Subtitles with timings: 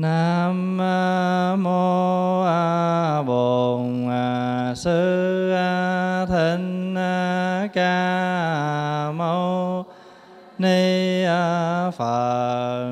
[0.00, 0.76] nam
[1.62, 4.08] mô A bổn
[4.74, 5.52] sư
[6.28, 6.60] thích
[7.74, 9.84] ca mâu
[10.58, 11.24] ni
[11.96, 12.84] phật.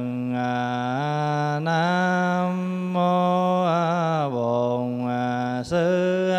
[1.63, 5.09] Nam mô A bổn
[5.65, 6.31] sư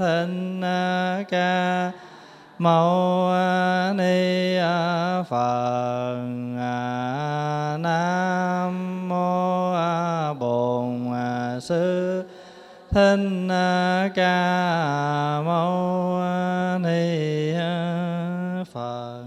[0.00, 0.60] thích
[1.30, 1.90] ca
[2.58, 3.30] mâu
[3.94, 4.58] ni
[5.28, 6.29] phật.
[12.90, 13.48] Thích
[14.14, 16.20] ca mâu
[16.78, 17.52] ni
[18.72, 19.26] phật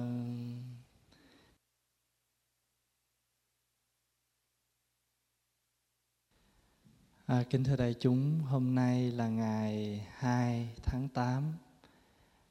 [7.25, 11.43] À, kính thưa đại chúng, hôm nay là ngày 2 tháng 8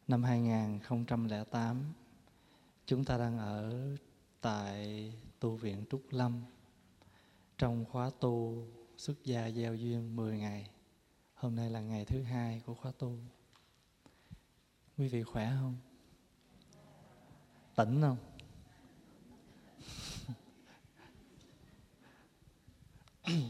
[0.08, 1.92] năm 2008.
[2.86, 3.72] Chúng ta đang ở
[4.40, 6.42] tại tu viện Trúc Lâm
[7.58, 10.66] trong khóa tu xuất gia gieo duyên 10 ngày.
[11.42, 13.18] Hôm nay là ngày thứ hai của khóa tu.
[14.98, 15.76] Quý vị khỏe không?
[17.76, 18.16] Tỉnh không?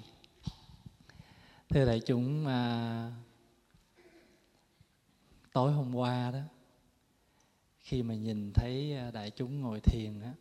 [1.68, 3.12] Thưa đại chúng, à,
[5.52, 6.40] tối hôm qua đó,
[7.80, 10.34] khi mà nhìn thấy à, đại chúng ngồi thiền á,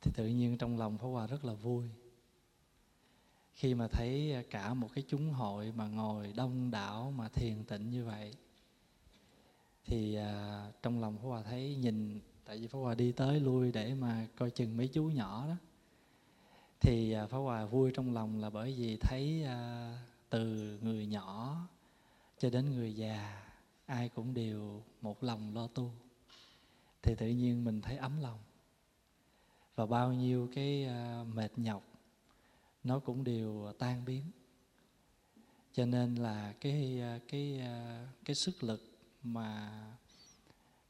[0.00, 1.90] thì tự nhiên trong lòng Pháp Hòa rất là vui.
[3.56, 7.64] Khi mà thấy à, cả một cái chúng hội mà ngồi đông đảo mà thiền
[7.64, 8.34] tịnh như vậy,
[9.84, 13.72] thì à, trong lòng Pháp Hòa thấy nhìn, tại vì Pháp Hòa đi tới lui
[13.72, 15.56] để mà coi chừng mấy chú nhỏ đó,
[16.80, 19.92] thì à, Pháp Hòa vui trong lòng là bởi vì thấy à,
[20.30, 21.56] từ người nhỏ
[22.38, 23.42] cho đến người già
[23.86, 25.90] ai cũng đều một lòng lo tu.
[27.02, 28.38] Thì tự nhiên mình thấy ấm lòng.
[29.74, 31.95] Và bao nhiêu cái à, mệt nhọc
[32.86, 34.24] nó cũng đều tan biến.
[35.72, 37.60] Cho nên là cái cái
[38.24, 39.72] cái sức lực mà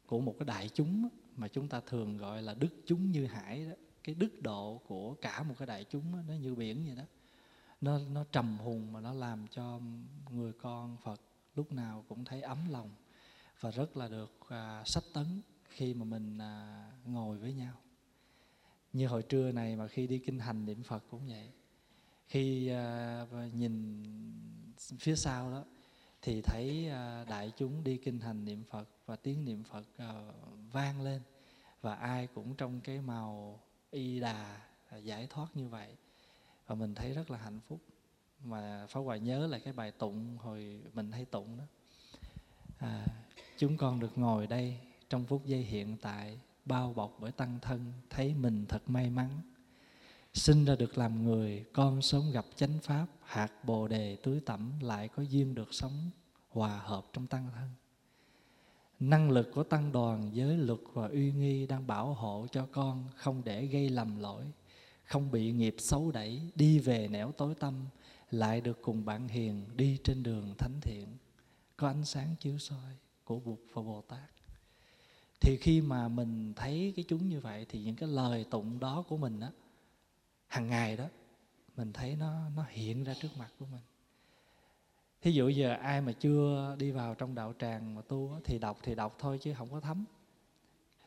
[0.07, 3.65] của một cái đại chúng mà chúng ta thường gọi là đức chúng như hải
[3.65, 6.97] đó cái đức độ của cả một cái đại chúng đó, nó như biển vậy
[6.97, 7.05] đó
[7.81, 9.81] nó nó trầm hùng mà nó làm cho
[10.31, 11.21] người con Phật
[11.55, 12.91] lúc nào cũng thấy ấm lòng
[13.61, 17.75] và rất là được à, sách tấn khi mà mình à, ngồi với nhau.
[18.93, 21.51] Như hồi trưa này mà khi đi kinh hành niệm Phật cũng vậy
[22.27, 24.03] khi à, nhìn
[24.99, 25.65] phía sau đó
[26.23, 30.13] thì thấy à, đại chúng đi kinh hành niệm Phật và tiếng niệm Phật à,
[30.73, 31.23] vang lên.
[31.81, 33.61] Và ai cũng trong cái màu
[33.91, 34.61] y đà
[35.03, 35.89] giải thoát như vậy.
[36.67, 37.81] Và mình thấy rất là hạnh phúc.
[38.45, 41.65] Mà Pháp Hòa nhớ lại cái bài tụng hồi mình hay tụng đó.
[42.79, 43.07] À,
[43.59, 47.93] chúng con được ngồi đây trong phút giây hiện tại bao bọc bởi tăng thân
[48.11, 49.29] thấy mình thật may mắn
[50.37, 54.73] sinh ra được làm người, con sớm gặp chánh pháp, hạt bồ đề tưới tẩm,
[54.81, 56.11] lại có duyên được sống
[56.51, 57.69] hòa hợp trong tăng thân.
[59.01, 63.05] Năng lực của tăng đoàn, giới luật và uy nghi đang bảo hộ cho con
[63.17, 64.45] không để gây lầm lỗi,
[65.05, 67.75] không bị nghiệp xấu đẩy, đi về nẻo tối tâm
[68.31, 71.07] lại được cùng bạn hiền đi trên đường thánh thiện.
[71.77, 74.31] Có ánh sáng chiếu soi của Bụt và Bồ Tát.
[75.41, 79.05] Thì khi mà mình thấy cái chúng như vậy thì những cái lời tụng đó
[79.09, 79.51] của mình á
[80.47, 81.05] hàng ngày đó,
[81.77, 83.81] mình thấy nó nó hiện ra trước mặt của mình.
[85.23, 88.79] Thí dụ giờ ai mà chưa đi vào trong đạo tràng mà tu thì đọc
[88.83, 90.05] thì đọc thôi chứ không có thấm.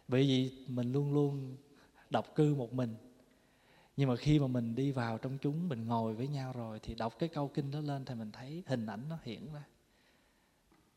[0.07, 1.55] Bởi vì mình luôn luôn
[2.09, 2.95] đọc cư một mình.
[3.97, 6.95] Nhưng mà khi mà mình đi vào trong chúng, mình ngồi với nhau rồi thì
[6.95, 9.63] đọc cái câu kinh đó lên thì mình thấy hình ảnh nó hiện ra.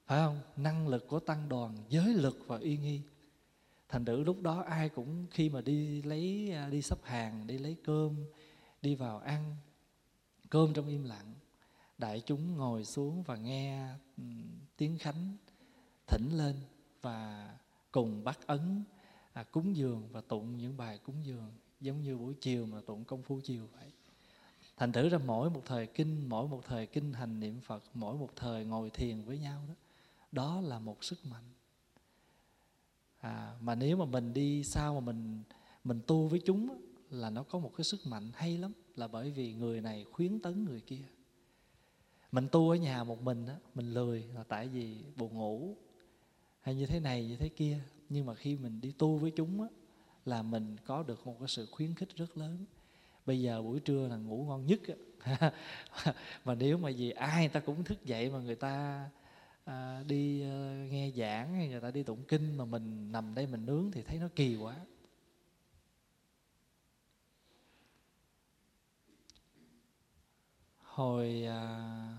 [0.07, 0.41] Phải không?
[0.57, 3.01] Năng lực của tăng đoàn, giới lực và uy nghi
[3.93, 7.59] thành thử lúc đó ai cũng khi mà đi lấy à, đi sắp hàng đi
[7.59, 8.25] lấy cơm
[8.83, 9.57] đi vào ăn
[10.51, 11.35] cơm trong im lặng
[11.99, 13.89] đại chúng ngồi xuống và nghe
[14.77, 15.37] tiếng khánh
[16.07, 16.57] thỉnh lên
[17.01, 17.51] và
[17.91, 18.85] cùng bắt ấn
[19.33, 23.05] à, cúng dường và tụng những bài cúng dường giống như buổi chiều mà tụng
[23.05, 23.93] công phu chiều vậy.
[24.77, 28.17] Thành thử ra mỗi một thời kinh mỗi một thời kinh hành niệm phật mỗi
[28.17, 29.75] một thời ngồi thiền với nhau đó
[30.33, 31.45] đó là một sức mạnh
[33.23, 35.43] à, mà nếu mà mình đi sao mà mình
[35.85, 36.69] mình tu với chúng
[37.11, 40.41] là nó có một cái sức mạnh hay lắm là bởi vì người này khuyến
[40.41, 41.05] tấn người kia.
[42.33, 45.77] Mình tu ở nhà một mình á mình lười là tại vì buồn ngủ
[46.61, 47.79] hay như thế này như thế kia.
[48.09, 49.69] Nhưng mà khi mình đi tu với chúng á
[50.25, 52.65] là mình có được một cái sự khuyến khích rất lớn.
[53.27, 54.81] Bây giờ buổi trưa là ngủ ngon nhất
[55.19, 55.53] á.
[56.45, 59.05] Mà nếu mà vì ai người ta cũng thức dậy mà người ta
[59.65, 63.47] à, đi uh, nghe giảng hay người ta đi tụng kinh mà mình nằm đây
[63.47, 64.77] mình nướng thì thấy nó kỳ quá.
[70.79, 72.17] Hồi à,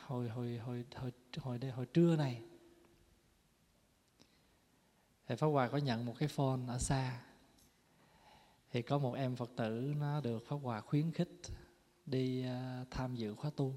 [0.00, 2.42] hồi hồi hồi hồi hồi đây hồi trưa này
[5.26, 7.22] thì Pháp Hòa có nhận một cái phone ở xa.
[8.70, 11.40] Thì có một em Phật tử nó được Pháp Hòa khuyến khích
[12.06, 13.74] đi à, tham dự khóa tu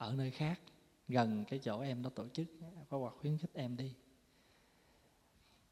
[0.00, 0.60] ở nơi khác
[1.08, 2.46] gần cái chỗ em đó tổ chức.
[2.88, 3.94] Pháp Hòa khuyến khích em đi.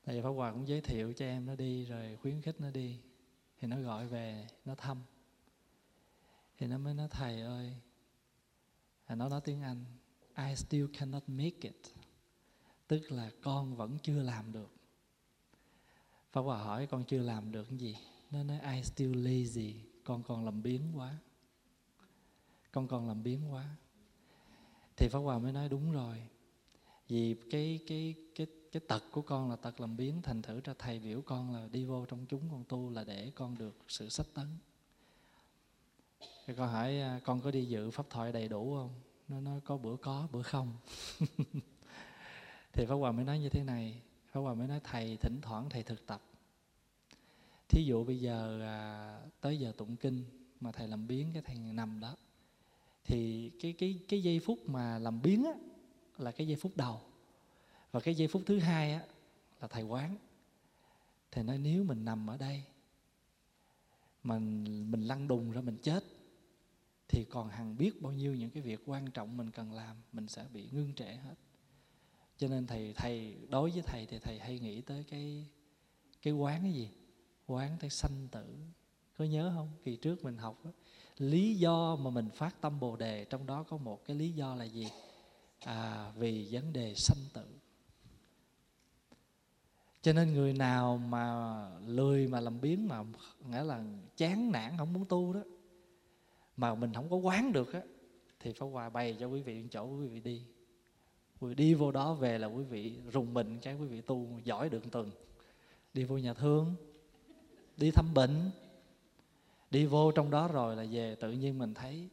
[0.05, 3.01] Thì Pháp Hòa cũng giới thiệu cho em nó đi rồi khuyến khích nó đi.
[3.59, 5.03] Thì nó gọi về nó thăm.
[6.59, 7.77] Thì nó mới nói thầy ơi
[9.05, 9.85] à, nó nói tiếng Anh
[10.37, 11.83] I still cannot make it.
[12.87, 14.71] Tức là con vẫn chưa làm được.
[16.33, 17.97] Pháp Hòa hỏi con chưa làm được cái gì?
[18.31, 21.19] Nó nói I still lazy con còn làm biến quá.
[22.73, 23.77] Con còn làm biến quá
[24.99, 26.23] thì Pháp Hòa mới nói đúng rồi.
[27.09, 30.75] Vì cái cái cái cái tật của con là tật làm biến thành thử ra
[30.79, 34.09] thầy biểu con là đi vô trong chúng con tu là để con được sự
[34.09, 34.47] sách tấn.
[36.47, 39.01] Thì con hỏi à, con có đi dự pháp thoại đầy đủ không?
[39.29, 40.77] Nó nói có bữa có bữa không.
[42.73, 44.03] Thì pháp hòa mới nói như thế này.
[44.33, 46.23] Pháp hòa mới nói thầy thỉnh thoảng thầy thực tập.
[47.69, 50.25] Thí dụ bây giờ à, tới giờ tụng kinh
[50.61, 52.17] mà thầy làm biến cái thầy nằm đó
[53.09, 55.53] thì cái cái cái giây phút mà làm biến á
[56.19, 57.01] là cái giây phút đầu.
[57.93, 59.03] Và cái giây phút thứ hai á
[59.61, 60.17] là thầy quán.
[61.33, 62.63] Thầy nói nếu mình nằm ở đây
[64.23, 66.05] mình mình lăn đùng ra mình chết
[67.09, 70.29] thì còn hằng biết bao nhiêu những cái việc quan trọng mình cần làm mình
[70.29, 71.35] sẽ bị ngưng trệ hết.
[72.39, 75.47] Cho nên thầy thầy đối với thầy thì thầy hay nghĩ tới cái
[76.23, 76.91] cái quán cái gì?
[77.47, 78.57] Quán tới sanh tử.
[79.19, 79.71] Có nhớ không?
[79.85, 80.71] Kỳ trước mình học đó,
[81.19, 84.55] lý do mà mình phát tâm bồ đề, trong đó có một cái lý do
[84.55, 84.89] là gì?
[85.65, 87.47] À vì vấn đề sanh tử.
[90.03, 91.57] Cho nên người nào mà
[91.87, 93.05] lười mà làm biến mà
[93.51, 93.85] nghĩa là
[94.17, 95.41] chán nản, không muốn tu đó,
[96.57, 97.83] mà mình không có quán được á,
[98.41, 100.43] thì phải hòa bày cho quý vị chỗ, quý vị đi.
[101.41, 104.27] Quý vị đi vô đó về là quý vị rùng mình cái quý vị tu
[104.45, 105.11] giỏi được tuần.
[105.95, 106.75] Đi vô nhà thương,
[107.77, 108.51] đi thăm bệnh
[109.71, 112.09] đi vô trong đó rồi là về tự nhiên mình thấy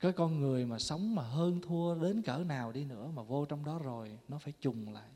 [0.00, 3.44] cái con người mà sống mà hơn thua đến cỡ nào đi nữa mà vô
[3.44, 5.10] trong đó rồi, nó phải trùng lại.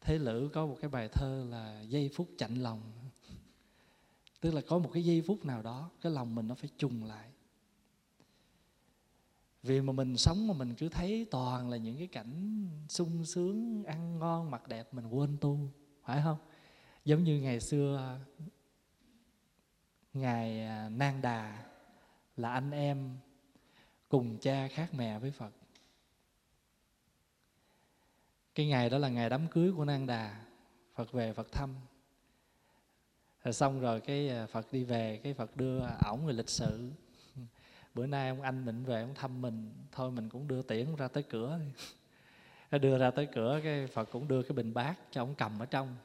[0.00, 2.80] Thế lữ có một cái bài thơ là giây phút chạnh lòng.
[4.40, 7.04] Tức là có một cái giây phút nào đó, cái lòng mình nó phải trùng
[7.04, 7.28] lại.
[9.62, 13.84] Vì mà mình sống mà mình cứ thấy toàn là những cái cảnh sung sướng,
[13.84, 15.58] ăn ngon, mặc đẹp, mình quên tu,
[16.02, 16.38] phải không?
[17.08, 18.18] Giống như ngày xưa
[20.12, 21.64] ngài Nan à, nang đà
[22.36, 23.16] là anh em
[24.08, 25.50] cùng cha khác mẹ với phật.
[28.54, 30.44] Cái ngày đó là ngày đám cưới của nang đà,
[30.94, 31.74] phật về phật thăm.
[33.44, 36.90] Rồi xong rồi cái à, phật đi về, cái phật đưa ổng người lịch sự.
[37.94, 41.08] Bữa nay ông anh mình về ông thăm mình, thôi mình cũng đưa tiễn ra
[41.08, 41.60] tới cửa.
[42.80, 45.66] Đưa ra tới cửa, cái phật cũng đưa cái bình bát cho ông cầm ở
[45.66, 45.96] trong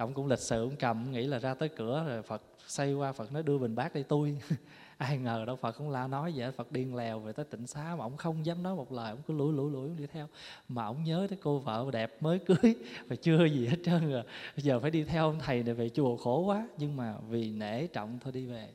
[0.00, 3.12] ông cũng lịch sự, ông cầm nghĩ là ra tới cửa rồi phật xây qua,
[3.12, 4.38] phật nói đưa bình bát đi tôi.
[4.96, 7.94] Ai ngờ đâu phật cũng la nói vậy, phật điên lèo về tới tịnh xá
[7.98, 10.28] mà ông không dám nói một lời, ông cứ lủi lủi lủi đi theo.
[10.68, 12.74] Mà ông nhớ tới cô vợ đẹp mới cưới
[13.08, 14.22] và chưa gì hết trơn rồi
[14.56, 17.50] bây giờ phải đi theo ông thầy này về chùa khổ quá, nhưng mà vì
[17.50, 18.68] nể trọng thôi đi về.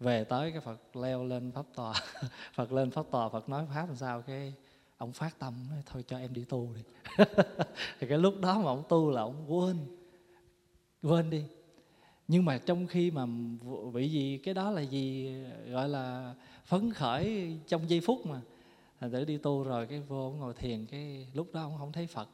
[0.00, 1.94] Về tới cái phật leo lên pháp tòa.
[2.54, 4.54] Phật lên pháp tòa, phật nói pháp làm sao, cái
[4.96, 6.82] ông phát tâm, nói thôi cho em đi tu đi.
[8.00, 9.76] Thì cái lúc đó mà ông tu là ông quên
[11.04, 11.44] quên đi.
[12.28, 13.26] Nhưng mà trong khi mà
[13.92, 15.34] bị gì cái đó là gì
[15.70, 16.34] gọi là
[16.64, 18.40] phấn khởi trong giây phút mà
[19.00, 21.92] thành tử đi tu rồi cái vô ông ngồi thiền cái lúc đó ông không
[21.92, 22.28] thấy phật.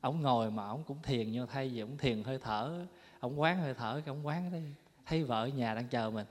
[0.00, 2.86] Ông ngồi mà ông cũng thiền nhưng thay vì ông thiền hơi thở
[3.20, 4.62] ông quán hơi thở cái ông quán thấy,
[5.06, 6.26] thấy vợ ở nhà đang chờ mình.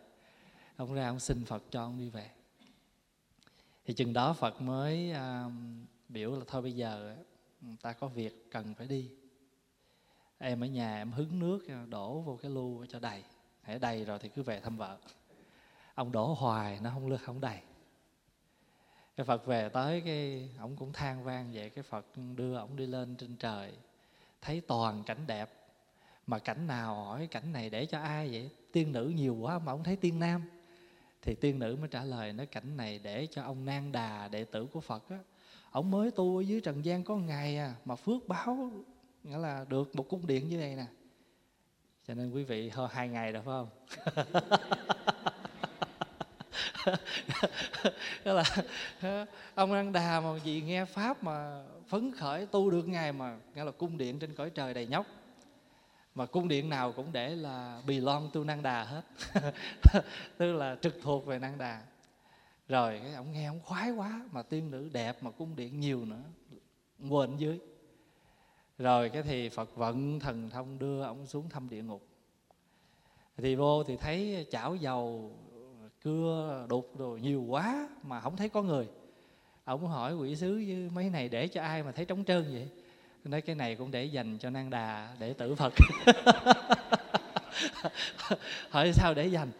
[0.76, 2.30] Ông ra ông xin phật cho ông đi về.
[3.86, 5.52] Thì chừng đó phật mới uh,
[6.10, 7.16] biểu là thôi bây giờ
[7.62, 9.10] ừ, ta có việc cần phải đi
[10.38, 13.24] em ở nhà em hứng nước, đổ vô cái lu cho đầy.
[13.62, 14.98] Hãy đầy rồi thì cứ về thăm vợ.
[15.96, 17.60] Ông đổ hoài, nó không lưa không đầy.
[19.16, 21.70] Cái phật về tới cái ông cũng than vang vậy.
[21.70, 23.74] Cái phật đưa ông đi lên trên trời,
[24.42, 25.50] thấy toàn cảnh đẹp.
[26.28, 28.50] Mà cảnh nào hỏi cảnh này để cho ai vậy?
[28.72, 30.42] Tiên nữ nhiều quá mà ông thấy tiên nam.
[31.22, 34.44] Thì tiên nữ mới trả lời, nói cảnh này để cho ông nan đà đệ
[34.44, 35.20] tử của phật á.
[35.72, 38.72] Ông mới tu ở dưới trần gian có ngày à mà phước báo
[39.30, 40.86] nghĩa là được một cung điện như này nè.
[42.08, 43.70] Cho nên quý vị hơn hai ngày rồi, phải không?
[48.26, 48.44] Đó là
[49.56, 53.64] ông ăn đà mà gì nghe pháp mà phấn khởi tu được ngày mà nghe
[53.64, 55.06] là cung điện trên cõi trời đầy nhóc.
[56.16, 59.02] Mà cung điện nào cũng để là bì lon tu năng đà hết.
[60.38, 61.82] Tức là trực thuộc về năng đà.
[62.68, 66.06] Rồi cái ông nghe ông khoái quá mà tiên nữ đẹp mà cung điện nhiều
[66.06, 66.24] nữa,
[67.10, 67.60] quên dưới
[68.78, 72.08] rồi cái thì phật vận thần thông đưa ông xuống thăm địa ngục.
[73.38, 75.32] Thì vô thì thấy chảo dầu
[76.04, 78.88] cưa đục rồi nhiều quá mà không thấy có người.
[79.64, 82.68] Ông hỏi quỷ sứ với mấy này để cho ai mà thấy trống trơn vậy?
[83.24, 85.74] Nói, cái này cũng để dành cho năng đà để tử phật.
[88.70, 89.52] Hỏi sao để dành?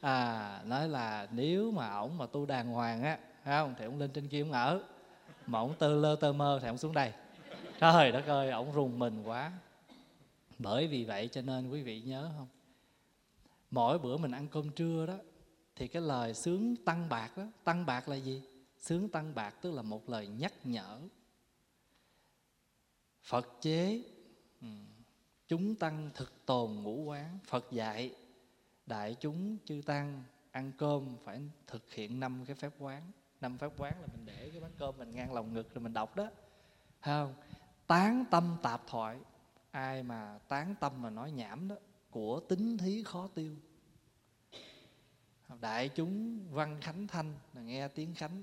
[0.00, 3.74] À nói là nếu mà ổng mà tu đàng hoàng á không?
[3.78, 4.82] Thì ổng lên trên kia ổng ở.
[5.46, 7.12] Mà ổng tơ lơ tơ mơ thì ổng xuống đây
[7.80, 9.52] trời đất ơi ổng rùng mình quá.
[10.58, 12.48] Bởi vì vậy cho nên quý vị nhớ không?
[13.70, 15.16] Mỗi bữa mình ăn cơm trưa đó,
[15.76, 18.42] thì cái lời sướng tăng bạc đó, tăng bạc là gì?
[18.78, 21.00] Sướng tăng bạc tức là một lời nhắc nhở.
[23.22, 24.02] Phật chế
[24.60, 24.68] ừ,
[25.48, 27.38] chúng tăng thực tồn ngũ quán.
[27.44, 28.14] Phật dạy,
[28.86, 33.02] đại chúng chư tăng ăn cơm phải thực hiện năm cái phép quán.
[33.40, 35.92] Năm phép quán là mình để cái bát cơm mình ngang lòng ngực rồi mình
[35.92, 36.30] đọc đó.
[37.02, 37.34] Thấy không?
[37.90, 39.18] Tán tâm tạp thoại,
[39.70, 41.76] ai mà tán tâm mà nói nhảm đó,
[42.10, 43.56] của tính thí khó tiêu.
[45.60, 48.42] Đại chúng văn khánh thanh là nghe tiếng khánh,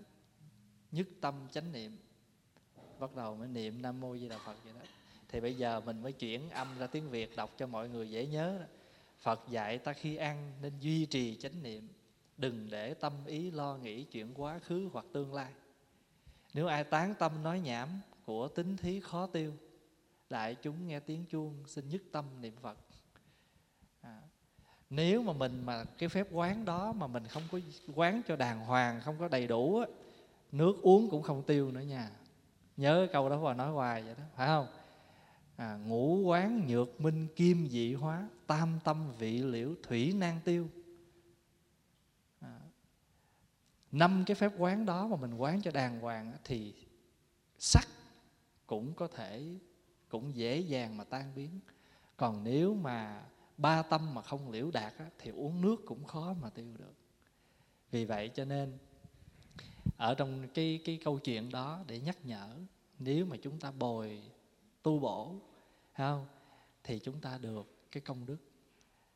[0.91, 1.97] nhất tâm chánh niệm.
[2.99, 4.79] Bắt đầu mới niệm nam mô di đà phật vậy đó.
[5.29, 8.27] Thì bây giờ mình mới chuyển âm ra tiếng việt đọc cho mọi người dễ
[8.27, 8.65] nhớ đó.
[9.19, 11.87] phật dạy ta khi ăn nên duy trì chánh niệm.
[12.37, 15.53] Đừng để tâm ý lo nghĩ chuyện quá khứ hoặc tương lai.
[16.53, 19.53] Nếu ai tán tâm nói nhảm của tính thí khó tiêu.
[20.29, 22.77] Đại chúng nghe tiếng chuông xin nhất tâm niệm phật.
[24.01, 24.21] À,
[24.89, 27.59] nếu mà mình mà cái phép quán đó mà mình không có
[27.95, 29.87] quán cho đàng hoàng không có đầy đủ á,
[30.51, 32.11] nước uống cũng không tiêu nữa nha.
[32.77, 34.67] Nhớ câu đó và nói hoài vậy đó phải không?
[35.55, 40.69] À, ngũ quán nhược minh kim dị hóa tam tâm vị liễu thủy nan tiêu.
[42.39, 42.59] À,
[43.91, 46.73] năm cái phép quán đó mà mình quán cho đàng hoàng thì
[47.59, 47.87] sắc
[48.67, 49.57] cũng có thể
[50.09, 51.59] cũng dễ dàng mà tan biến.
[52.17, 53.23] Còn nếu mà
[53.57, 56.93] ba tâm mà không liễu đạt á, thì uống nước cũng khó mà tiêu được.
[57.91, 58.77] Vì vậy cho nên
[59.97, 62.57] ở trong cái cái câu chuyện đó để nhắc nhở
[62.99, 64.21] nếu mà chúng ta bồi
[64.83, 65.35] tu bổ
[65.97, 66.27] không
[66.83, 68.37] thì chúng ta được cái công đức.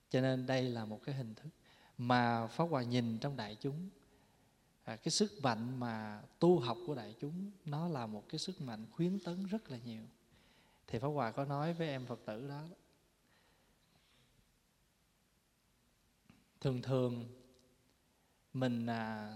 [0.10, 1.50] Cho nên đây là một cái hình thức
[1.98, 3.90] mà pháp hòa nhìn trong đại chúng
[4.84, 8.62] à, cái sức mạnh mà tu học của đại chúng nó là một cái sức
[8.62, 10.04] mạnh khuyến tấn rất là nhiều.
[10.88, 12.68] Thì pháp hòa có nói với em phật tử đó.
[16.62, 17.26] Thường thường
[18.54, 19.34] mình à,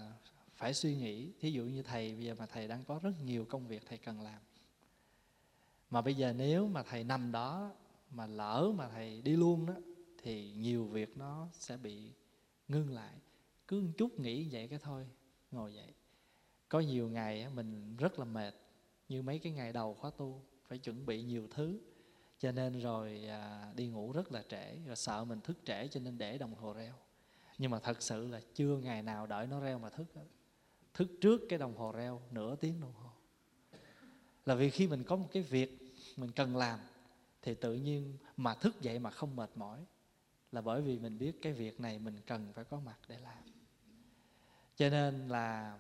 [0.56, 3.46] phải suy nghĩ thí dụ như thầy bây giờ mà thầy đang có rất nhiều
[3.46, 4.42] công việc thầy cần làm.
[5.90, 7.72] Mà bây giờ nếu mà thầy nằm đó
[8.12, 9.74] mà lỡ mà thầy đi luôn đó
[10.18, 12.12] thì nhiều việc nó sẽ bị
[12.68, 13.14] ngưng lại.
[13.68, 15.08] Cứ một chút nghĩ vậy cái thôi
[15.56, 15.94] ngồi dậy.
[16.70, 18.54] Có nhiều ngày mình rất là mệt,
[19.10, 21.80] như mấy cái ngày đầu khóa tu, phải chuẩn bị nhiều thứ.
[22.40, 26.00] Cho nên rồi à, đi ngủ rất là trễ, rồi sợ mình thức trễ cho
[26.00, 26.94] nên để đồng hồ reo.
[27.58, 30.08] Nhưng mà thật sự là chưa ngày nào đợi nó reo mà thức
[30.94, 33.10] thức trước cái đồng hồ reo nửa tiếng đồng hồ.
[34.46, 36.80] Là vì khi mình có một cái việc mình cần làm,
[37.42, 39.86] thì tự nhiên mà thức dậy mà không mệt mỏi,
[40.52, 43.44] là bởi vì mình biết cái việc này mình cần phải có mặt để làm
[44.76, 45.78] cho nên là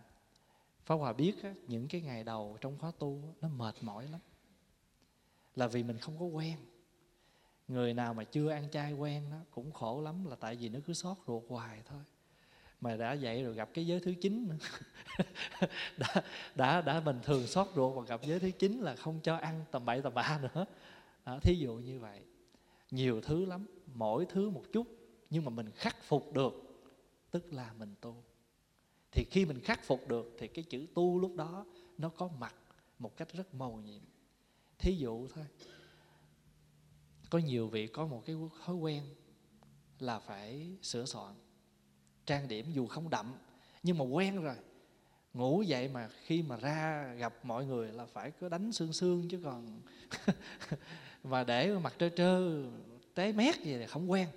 [0.86, 4.22] Pháp Hòa biết á, những cái ngày đầu trong khóa tu nó mệt mỏi lắm.
[5.56, 6.58] Là vì mình không có quen.
[7.68, 10.80] Người nào mà chưa ăn chay quen đó cũng khổ lắm là tại vì nó
[10.86, 12.02] cứ sót ruột hoài thôi.
[12.82, 14.58] Mà đã vậy rồi gặp cái giới thứ chín nữa.
[15.98, 16.24] Đã
[16.56, 19.66] đã đã bình thường sót ruột và gặp giới thứ chín là không cho ăn
[19.72, 20.66] tầm bậy tầm ba nữa.
[21.26, 22.22] Đó, thí dụ như vậy.
[22.92, 24.88] Nhiều thứ lắm mỗi thứ một chút
[25.30, 26.54] nhưng mà mình khắc phục được
[27.32, 28.24] tức là mình tu
[29.16, 31.66] thì khi mình khắc phục được thì cái chữ tu lúc đó
[31.98, 32.56] nó có mặt
[33.00, 34.02] một cách rất màu nhiệm.
[34.80, 35.46] Thí dụ thôi,
[37.30, 39.04] có nhiều vị có một cái thói quen
[40.00, 41.34] là phải sửa soạn,
[42.26, 43.34] trang điểm dù không đậm,
[43.84, 44.56] nhưng mà quen rồi.
[45.34, 49.28] Ngủ dậy mà khi mà ra gặp mọi người là phải cứ đánh xương xương
[49.30, 49.82] chứ còn
[51.24, 52.64] và để mặt trơ trơ,
[53.14, 54.28] té mét gì thì không quen.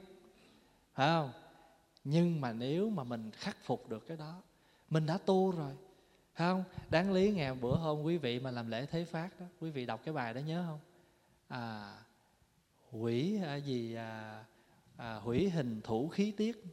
[0.94, 1.32] Phải không?
[2.04, 4.42] Nhưng mà nếu mà mình khắc phục được cái đó
[4.90, 5.72] mình đã tu rồi.
[6.34, 6.64] Không?
[6.90, 9.86] Đáng lý ngày bữa hôm quý vị mà làm lễ thế phát đó quý vị
[9.86, 10.80] đọc cái bài đó nhớ không?
[11.48, 11.94] À
[12.90, 14.44] hủy à, gì à,
[14.96, 16.64] à, hủy hình thủ khí tiết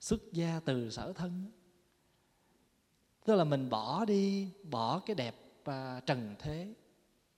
[0.00, 1.44] xuất gia từ sở thân.
[3.24, 5.34] Tức là mình bỏ đi bỏ cái đẹp
[5.64, 6.74] à, trần thế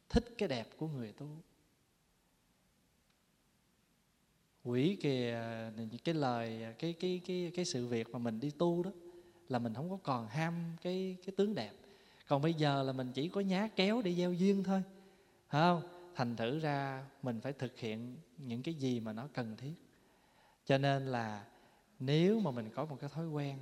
[0.08, 1.28] thích cái đẹp của người tu.
[4.64, 5.72] Quỷ kìa à,
[6.04, 8.90] cái lời à, cái cái cái cái sự việc mà mình đi tu đó
[9.52, 11.73] là mình không có còn ham cái cái tướng đẹp.
[12.28, 14.82] Còn bây giờ là mình chỉ có nhá kéo để gieo duyên thôi.
[15.49, 15.82] Phải không?
[16.14, 19.75] Thành thử ra mình phải thực hiện những cái gì mà nó cần thiết.
[20.66, 21.44] Cho nên là
[21.99, 23.59] nếu mà mình có một cái thói quen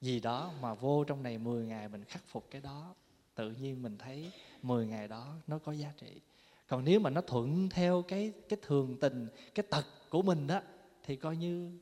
[0.00, 2.94] gì đó mà vô trong này 10 ngày mình khắc phục cái đó,
[3.34, 4.32] tự nhiên mình thấy
[4.62, 6.20] 10 ngày đó nó có giá trị.
[6.66, 10.60] Còn nếu mà nó thuận theo cái cái thường tình, cái tật của mình đó,
[11.02, 11.78] thì coi như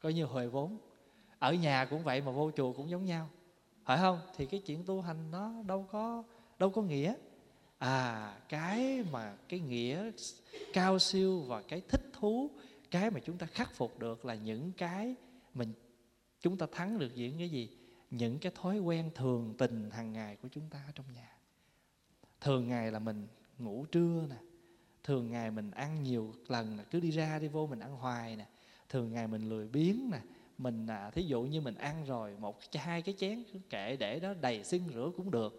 [0.00, 0.78] coi như hồi vốn
[1.40, 3.28] ở nhà cũng vậy mà vô chùa cũng giống nhau.
[3.84, 4.20] Phải không?
[4.36, 6.24] Thì cái chuyện tu hành nó đâu có
[6.58, 7.14] đâu có nghĩa.
[7.78, 10.10] À cái mà cái nghĩa
[10.72, 12.50] cao siêu và cái thích thú,
[12.90, 15.14] cái mà chúng ta khắc phục được là những cái
[15.54, 15.72] mình
[16.40, 17.76] chúng ta thắng được những cái gì?
[18.10, 21.32] Những cái thói quen thường tình hàng ngày của chúng ta trong nhà.
[22.40, 23.26] Thường ngày là mình
[23.58, 24.36] ngủ trưa nè.
[25.04, 28.46] Thường ngày mình ăn nhiều lần cứ đi ra đi vô mình ăn hoài nè.
[28.88, 30.20] Thường ngày mình lười biếng nè
[30.62, 34.34] mình à, thí dụ như mình ăn rồi một hai cái chén kệ để đó
[34.40, 35.58] đầy xưng rửa cũng được.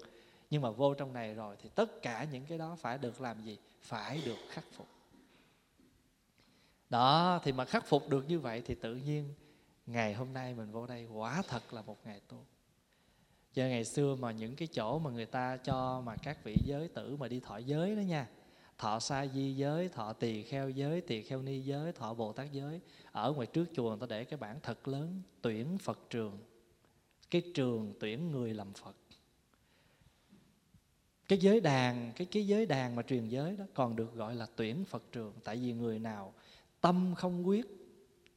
[0.50, 3.43] Nhưng mà vô trong này rồi thì tất cả những cái đó phải được làm
[3.43, 3.58] gì?
[3.81, 4.88] Phải được khắc phục.
[6.89, 9.34] Đó thì mà khắc phục được như vậy thì tự nhiên
[9.86, 12.46] ngày hôm nay mình vô đây quả thật là một ngày tu
[13.53, 16.88] Giờ ngày xưa mà những cái chỗ mà người ta cho mà các vị giới
[16.88, 18.27] tử mà đi thọ giới đó nha
[18.81, 22.51] Thọ sa di giới, thọ tỳ kheo giới, tỳ kheo ni giới, thọ Bồ Tát
[22.51, 22.79] giới.
[23.11, 26.39] Ở ngoài trước chùa người ta để cái bảng thật lớn Tuyển Phật trường.
[27.31, 28.95] Cái trường tuyển người làm Phật.
[31.27, 34.47] Cái giới đàn cái cái giới đàn mà truyền giới đó còn được gọi là
[34.55, 35.33] tuyển phật trường.
[35.43, 36.33] Tại vì người nào
[36.81, 37.65] tâm không quyết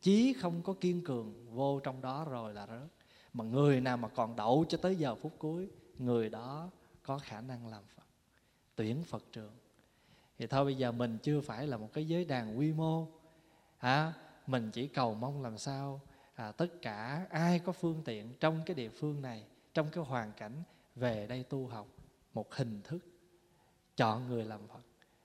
[0.02, 2.88] chí không có kiên cường vô trong đó rồi là rớt.
[3.32, 6.70] Mà người nào mà còn đậu cho tới giờ phút cuối người đó
[7.02, 8.06] có khả năng làm phật
[8.76, 9.52] tuyển phật trường
[10.38, 13.08] thì thôi bây giờ mình chưa phải là một cái giới đàn quy mô.
[13.78, 14.12] À,
[14.46, 16.00] mình chỉ cầu mong làm sao
[16.34, 19.44] à, tất cả ai có phương tiện trong cái địa phương này
[19.74, 20.62] trong cái hoàn cảnh
[20.94, 21.88] về đây tu học
[22.34, 22.98] một hình thức
[23.96, 24.80] chọn người làm phật.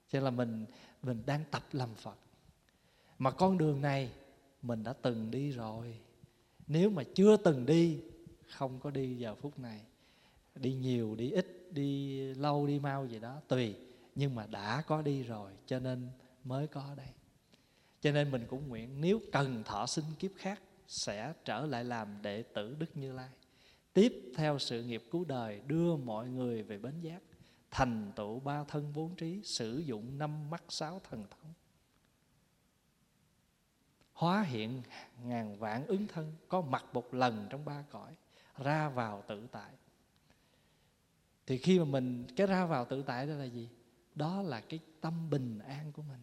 [0.10, 0.66] Cho nên là mình
[1.04, 2.18] mình đang tập làm phật.
[3.20, 4.12] Mà con đường này
[4.62, 6.00] mình đã từng đi rồi.
[6.68, 8.02] Nếu mà chưa từng đi
[8.50, 9.82] không có đi giờ phút này.
[10.56, 13.76] Đi nhiều đi ít đi lâu đi mau gì đó tùy
[14.20, 16.10] nhưng mà đã có đi rồi, cho nên
[16.44, 17.08] mới có đây.
[18.02, 22.22] Cho nên mình cũng nguyện nếu cần thọ sinh kiếp khác, sẽ trở lại làm
[22.22, 23.30] đệ tử đức như lai.
[23.94, 27.20] Tiếp theo sự nghiệp cứu đời, đưa mọi người về bến giác
[27.72, 31.54] thành tựu ba thân bốn trí, sử dụng năm mắt sáu thần thông.
[34.14, 34.82] Hóa hiện
[35.24, 38.16] ngàn vạn ứng thân, có mặt một lần trong ba cõi,
[38.58, 39.72] ra vào tự tại.
[41.48, 43.70] Thì khi mà mình, cái ra vào tự tại đó là gì?
[44.20, 46.20] Đó là cái tâm bình an của mình.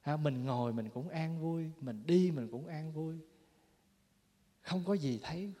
[0.00, 3.18] Ha, mình ngồi mình cũng an vui mình đi mình cũng an vui.
[4.62, 5.52] Không có gì thấy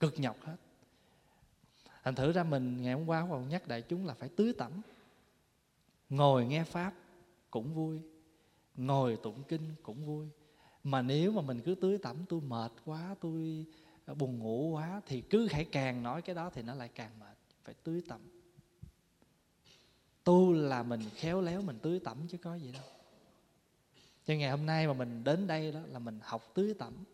[0.00, 0.56] cực nhọc hết.
[2.02, 4.72] Thành thử ra mình ngày hôm qua còn nhắc đại chúng là phải tưới tẩm.
[6.08, 6.94] Ngồi nghe pháp
[7.50, 8.00] cũng vui
[8.74, 10.28] ngồi tụng kinh cũng vui.
[10.84, 13.66] Mà nếu mà mình cứ tưới tẩm tôi mệt quá tôi
[14.18, 17.36] buồn ngủ quá thì cứ hãy càng nói cái đó thì nó lại càng mệt.
[17.62, 18.20] Phải tưới tẩm
[20.24, 22.82] tu là mình khéo léo mình tưới tẩm chứ có gì đâu.
[24.26, 27.04] Cho ngày hôm nay mà mình đến đây đó là mình học tưới tẩm.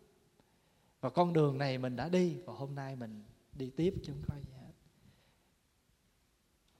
[1.01, 4.23] Và con đường này mình đã đi và hôm nay mình đi tiếp chứ không
[4.27, 4.71] có gì hết.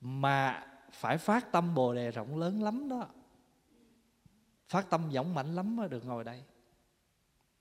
[0.02, 3.08] Mà phải phát tâm bồ đề rộng lớn lắm đó.
[4.68, 6.44] Phát tâm dõng mạnh lắm mới được ngồi đây.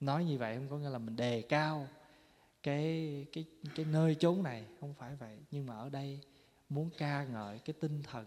[0.00, 1.88] Nói như vậy không có nghĩa là mình đề cao
[2.62, 5.38] cái cái cái nơi chốn này, không phải vậy.
[5.50, 6.20] Nhưng mà ở đây
[6.68, 8.26] muốn ca ngợi cái tinh thần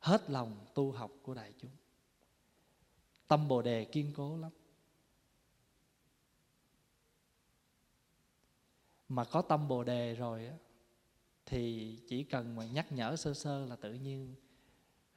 [0.00, 1.70] hết lòng tu học của đại chúng.
[3.28, 4.50] Tâm bồ đề kiên cố lắm.
[9.08, 10.54] Mà có tâm bồ đề rồi á
[11.46, 14.34] thì chỉ cần mà nhắc nhở sơ sơ là tự nhiên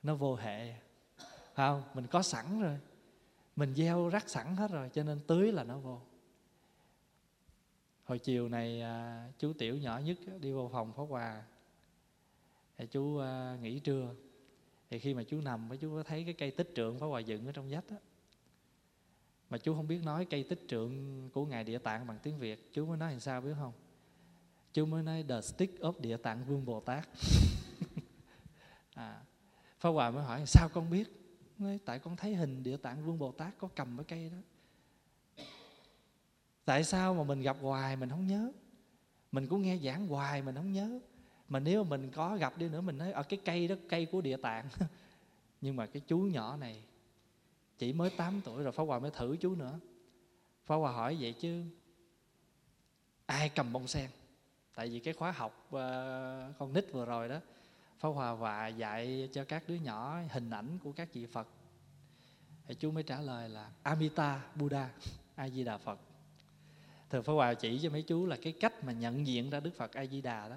[0.04, 0.76] nó vô hệ.
[1.56, 1.84] Không?
[1.94, 2.80] Mình có sẵn rồi.
[3.56, 6.02] Mình gieo rắc sẵn hết rồi cho nên tưới là nó vô.
[8.04, 11.44] Hồi chiều này à, chú tiểu nhỏ nhất đi vô phòng phó quà
[12.78, 14.16] thì chú à, nghỉ trưa
[14.90, 17.46] thì khi mà chú nằm chú có thấy cái cây tích trượng phá quà dựng
[17.46, 17.98] ở trong vách á.
[19.50, 22.70] Mà chú không biết nói cây tích trượng của ngài địa tạng bằng tiếng việt.
[22.74, 23.74] Chú mới nói làm sao biết không?
[24.74, 27.10] Chú mới nói the stick of địa tạng vương bồ tát.
[28.94, 29.22] À,
[29.80, 31.08] phá hòa mới hỏi sao con biết?
[31.58, 34.38] Nói, tại con thấy hình địa tạng vương bồ tát có cầm cái cây đó.
[36.66, 38.52] Tại sao mà mình gặp hoài mình không nhớ?
[39.32, 41.00] Mình cũng nghe giảng hoài mình không nhớ
[41.50, 44.06] mà nếu mà mình có gặp đi nữa mình nói ở cái cây đó cây
[44.06, 44.66] của địa tạng.
[45.62, 46.84] Nhưng mà cái chú nhỏ này
[47.78, 49.80] chỉ mới 8 tuổi rồi Pháp Hòa mới thử chú nữa.
[50.66, 51.64] Pháp Hòa hỏi vậy chứ
[53.26, 54.10] ai cầm bông sen?
[54.76, 55.80] Tại vì cái khóa học uh,
[56.60, 57.40] con nít vừa rồi đó
[58.00, 61.48] Pháp Hòa và dạy cho các đứa nhỏ hình ảnh của các vị Phật.
[62.68, 64.90] Thì chú mới trả lời là Amita Buddha
[65.36, 66.00] A Di Đà Phật.
[67.10, 69.72] Thường Pháp Hòa chỉ cho mấy chú là cái cách mà nhận diện ra Đức
[69.78, 70.56] Phật A Di Đà đó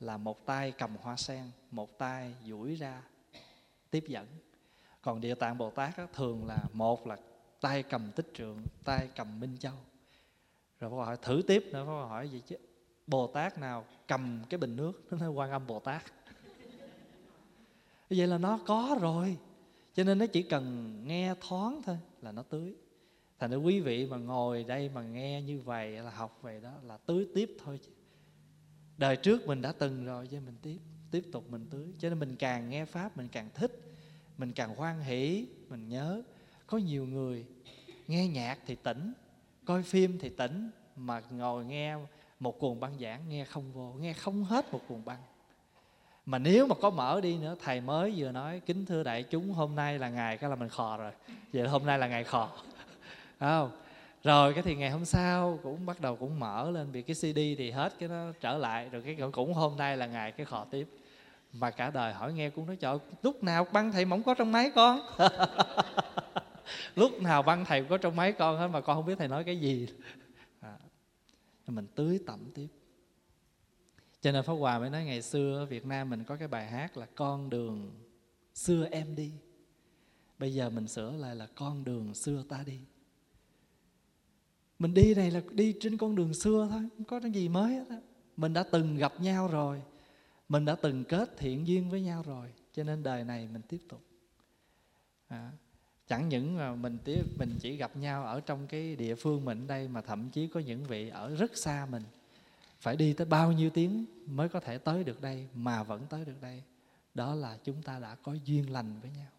[0.00, 3.02] là một tay cầm hoa sen một tay duỗi ra
[3.90, 4.26] tiếp dẫn.
[5.02, 7.16] Còn địa tạng bồ tát đó, thường là một là
[7.60, 9.74] tay cầm tích trượng tay cầm minh châu.
[10.80, 11.64] Rồi Pháp hỏi thử tiếp.
[11.72, 12.56] Nữa Pháp hỏi gì chứ
[13.06, 14.92] Bồ Tát nào cầm cái bình nước?
[15.10, 16.02] Nó nói quan âm Bồ Tát.
[18.10, 19.36] Vậy là nó có rồi
[19.94, 22.74] cho nên nó chỉ cần nghe thoáng thôi là nó tưới.
[23.38, 26.72] Thành ra quý vị mà ngồi đây mà nghe như vậy là học về đó
[26.82, 27.90] là tưới tiếp thôi chứ
[28.98, 30.78] đời trước mình đã từng rồi cho mình tiếp
[31.10, 31.86] tiếp tục mình tưới.
[31.98, 33.80] Cho nên mình càng nghe pháp, mình càng thích,
[34.38, 36.22] mình càng hoan hỷ, mình nhớ.
[36.66, 37.46] Có nhiều người
[38.06, 39.12] nghe nhạc thì tỉnh,
[39.64, 41.96] coi phim thì tỉnh, mà ngồi nghe
[42.40, 45.22] một cuồng băng giảng, nghe không vô, nghe không hết một cuồng băng.
[46.26, 49.52] Mà nếu mà có mở đi nữa, thầy mới vừa nói, kính thưa đại chúng,
[49.52, 51.12] hôm nay là ngày, cái là mình khò rồi.
[51.52, 52.50] Vậy hôm nay là ngày khò.
[53.40, 53.70] Không?
[54.26, 57.38] Rồi cái thì ngày hôm sau cũng bắt đầu cũng mở lên vì cái cd
[57.58, 60.66] thì hết cái nó trở lại rồi cái cũng hôm nay là ngày cái khò
[60.70, 60.88] tiếp.
[61.52, 64.52] Mà cả đời hỏi nghe cũng nói trời lúc nào băng thầy mỏng có trong
[64.52, 65.00] máy con?
[66.94, 69.44] Lúc nào băng thầy có trong máy con hết mà con không biết thầy nói
[69.44, 69.88] cái gì.
[70.60, 70.78] À,
[71.66, 72.68] mình tưới tẩm tiếp.
[74.20, 76.66] Cho nên pháp hòa mới nói ngày xưa ở việt nam mình có cái bài
[76.66, 77.90] hát là con đường
[78.54, 79.32] xưa em đi.
[80.38, 82.80] Bây giờ mình sửa lại là con đường xưa ta đi
[84.78, 87.74] mình đi này là đi trên con đường xưa thôi không có cái gì mới
[87.74, 87.96] hết á.
[88.36, 89.82] Mình đã từng gặp nhau rồi
[90.48, 93.80] mình đã từng kết thiện duyên với nhau rồi cho nên đời này mình tiếp
[93.88, 94.00] tục.
[95.28, 95.50] À,
[96.08, 99.66] chẳng những mà mình tiếp mình chỉ gặp nhau ở trong cái địa phương mình
[99.66, 102.02] đây mà thậm chí có những vị ở rất xa mình.
[102.80, 106.24] Phải đi tới bao nhiêu tiếng mới có thể tới được đây mà vẫn tới
[106.24, 106.62] được đây.
[107.14, 109.30] Đó là chúng ta đã có duyên lành với nhau.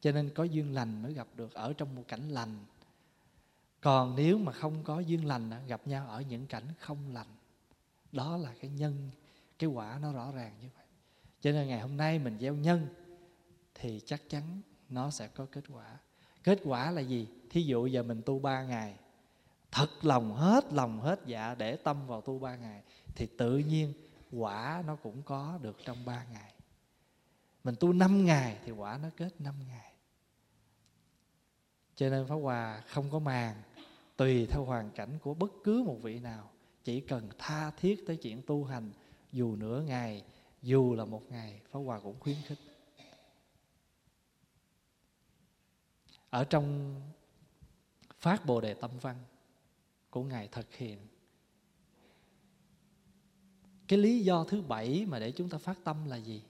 [0.00, 2.56] Cho nên có duyên lành mới gặp được ở trong một cảnh lành
[3.80, 7.36] còn nếu mà không có duyên lành gặp nhau ở những cảnh không lành,
[8.12, 9.10] đó là cái nhân,
[9.58, 10.86] cái quả nó rõ ràng như vậy.
[11.40, 12.86] Cho nên ngày hôm nay mình gieo nhân
[13.74, 15.98] thì chắc chắn nó sẽ có kết quả.
[16.44, 17.28] Kết quả là gì?
[17.50, 18.96] Thí dụ giờ mình tu ba ngày,
[19.70, 22.82] thật lòng, hết lòng, hết dạ để tâm vào tu ba ngày,
[23.14, 23.92] thì tự nhiên
[24.32, 26.52] quả nó cũng có được trong ba ngày.
[27.64, 29.92] Mình tu năm ngày thì quả nó kết năm ngày.
[31.96, 33.62] Cho nên Pháp Hòa không có màng
[34.20, 36.50] tùy theo hoàn cảnh của bất cứ một vị nào,
[36.84, 38.92] chỉ cần tha thiết tới chuyện tu hành,
[39.32, 40.24] dù nửa ngày,
[40.62, 42.58] dù là một ngày, Pháp Hòa cũng khuyến khích.
[46.30, 46.94] Ở trong
[48.18, 49.16] phát bồ đề tâm văn
[50.10, 50.98] của ngài thực hiện,
[53.88, 56.42] cái lý do thứ bảy mà để chúng ta phát tâm là gì?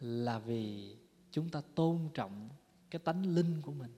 [0.00, 0.96] Là vì
[1.30, 2.48] chúng ta tôn trọng
[2.90, 3.92] cái tánh linh của mình.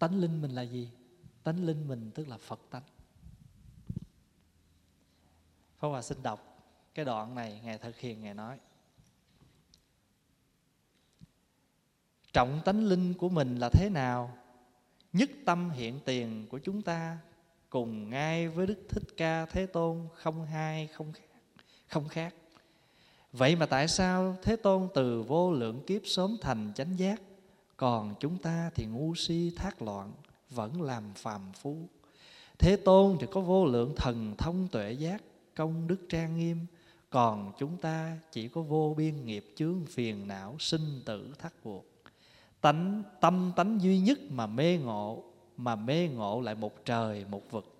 [0.00, 0.90] Tánh linh mình là gì
[1.42, 2.82] tánh linh mình tức là phật tánh
[5.78, 6.62] Pháp Hòa xin đọc
[6.94, 8.58] cái đoạn này Ngài thực hiện Ngài nói
[12.32, 14.36] Trọng tánh linh của mình là thế nào?
[15.12, 17.18] Nhất tâm hiện tiền của chúng ta
[17.70, 21.24] cùng ngay với Đức Thích Ca Thế Tôn không hai không khác,
[21.88, 22.34] không khác.
[23.32, 27.22] Vậy mà tại sao Thế Tôn từ vô lượng kiếp sớm thành chánh giác
[27.80, 30.12] còn chúng ta thì ngu si, thác loạn,
[30.50, 31.76] vẫn làm phàm phu.
[32.58, 35.22] Thế tôn thì có vô lượng thần thông tuệ giác,
[35.54, 36.58] công đức trang nghiêm.
[37.10, 41.86] Còn chúng ta chỉ có vô biên nghiệp chướng phiền não sinh tử thắt buộc.
[42.60, 45.24] Tánh, tâm tánh duy nhất mà mê ngộ,
[45.56, 47.74] mà mê ngộ lại một trời, một vực.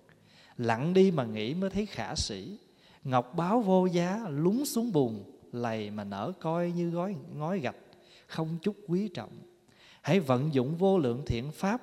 [0.57, 2.57] Lặng đi mà nghĩ mới thấy khả sĩ
[3.03, 7.77] ngọc báo vô giá, lúng xuống bùn, lầy mà nở coi như gói, ngói gạch,
[8.27, 9.50] không chút quý trọng
[10.01, 11.81] hãy vận dụng vô lượng thiện pháp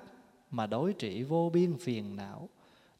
[0.50, 2.48] mà đối trị vô biên phiền não.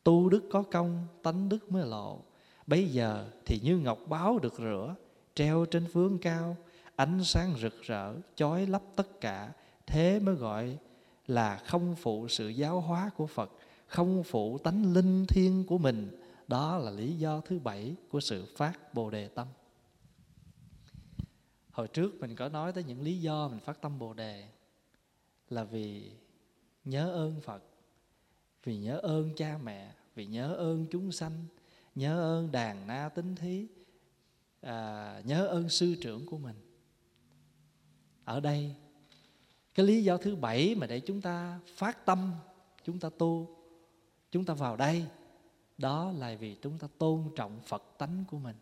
[0.05, 2.23] Tu đức có công, tánh đức mới lộ.
[2.67, 4.95] Bây giờ thì như ngọc báo được rửa,
[5.35, 6.57] treo trên phương cao,
[6.97, 9.53] ánh sáng rực rỡ, chói lấp tất cả.
[9.87, 10.79] Thế mới gọi
[11.27, 13.51] là không phụ sự giáo hóa của phật,
[13.87, 16.21] không phụ tánh linh thiêng của mình.
[16.49, 19.47] Đó là lý do thứ bảy của sự phát bồ đề tâm.
[21.71, 24.49] Hồi trước mình có nói tới những lý do mình phát tâm bồ đề
[25.51, 26.11] là vì
[26.85, 27.63] nhớ ơn phật
[28.65, 31.45] vì nhớ ơn cha mẹ vì nhớ ơn chúng sanh
[31.95, 33.67] nhớ ơn đàn na tính thí
[34.61, 36.57] à, nhớ ơn sư trưởng của mình.
[38.25, 38.75] Ở đây
[39.75, 42.33] cái lý do thứ bảy mà để chúng ta phát tâm
[42.85, 43.57] chúng ta tu
[44.31, 45.07] chúng ta vào đây
[45.79, 48.57] đó là vì chúng ta tôn trọng phật tánh của mình.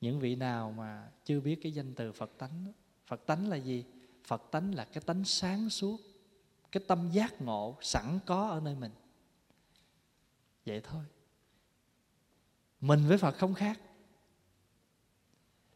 [0.00, 2.72] Những vị nào mà chưa biết cái danh từ phật tánh
[3.06, 3.84] phật tánh là gì?
[4.24, 6.00] Phật tánh là cái tánh sáng suốt
[6.72, 8.92] cái tâm giác ngộ sẵn có ở nơi mình.
[10.66, 11.04] Vậy thôi.
[12.80, 13.80] Mình với phật không khác.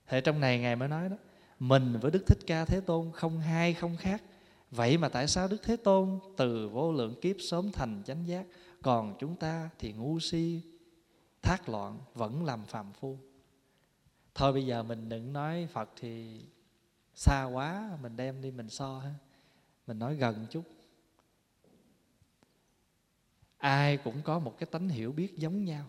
[0.06, 1.16] Thế trong này Ngài mới nói đó
[1.58, 4.22] Mình với Đức Thích Ca Thế Tôn không hai không khác.
[4.70, 8.46] Vậy mà tại sao Đức Thế Tôn từ vô lượng kiếp sớm thành chánh giác
[8.82, 10.60] Còn chúng ta thì ngu si,
[11.42, 13.18] thác loạn, vẫn làm phàm phu?
[14.34, 16.40] Thôi bây giờ mình đừng nói Phật thì
[17.16, 19.14] xa quá, Mình đem đi mình so ha.
[19.86, 20.64] Mình nói gần chút.
[23.58, 25.86] Ai cũng có một cái tánh hiểu biết giống nhau.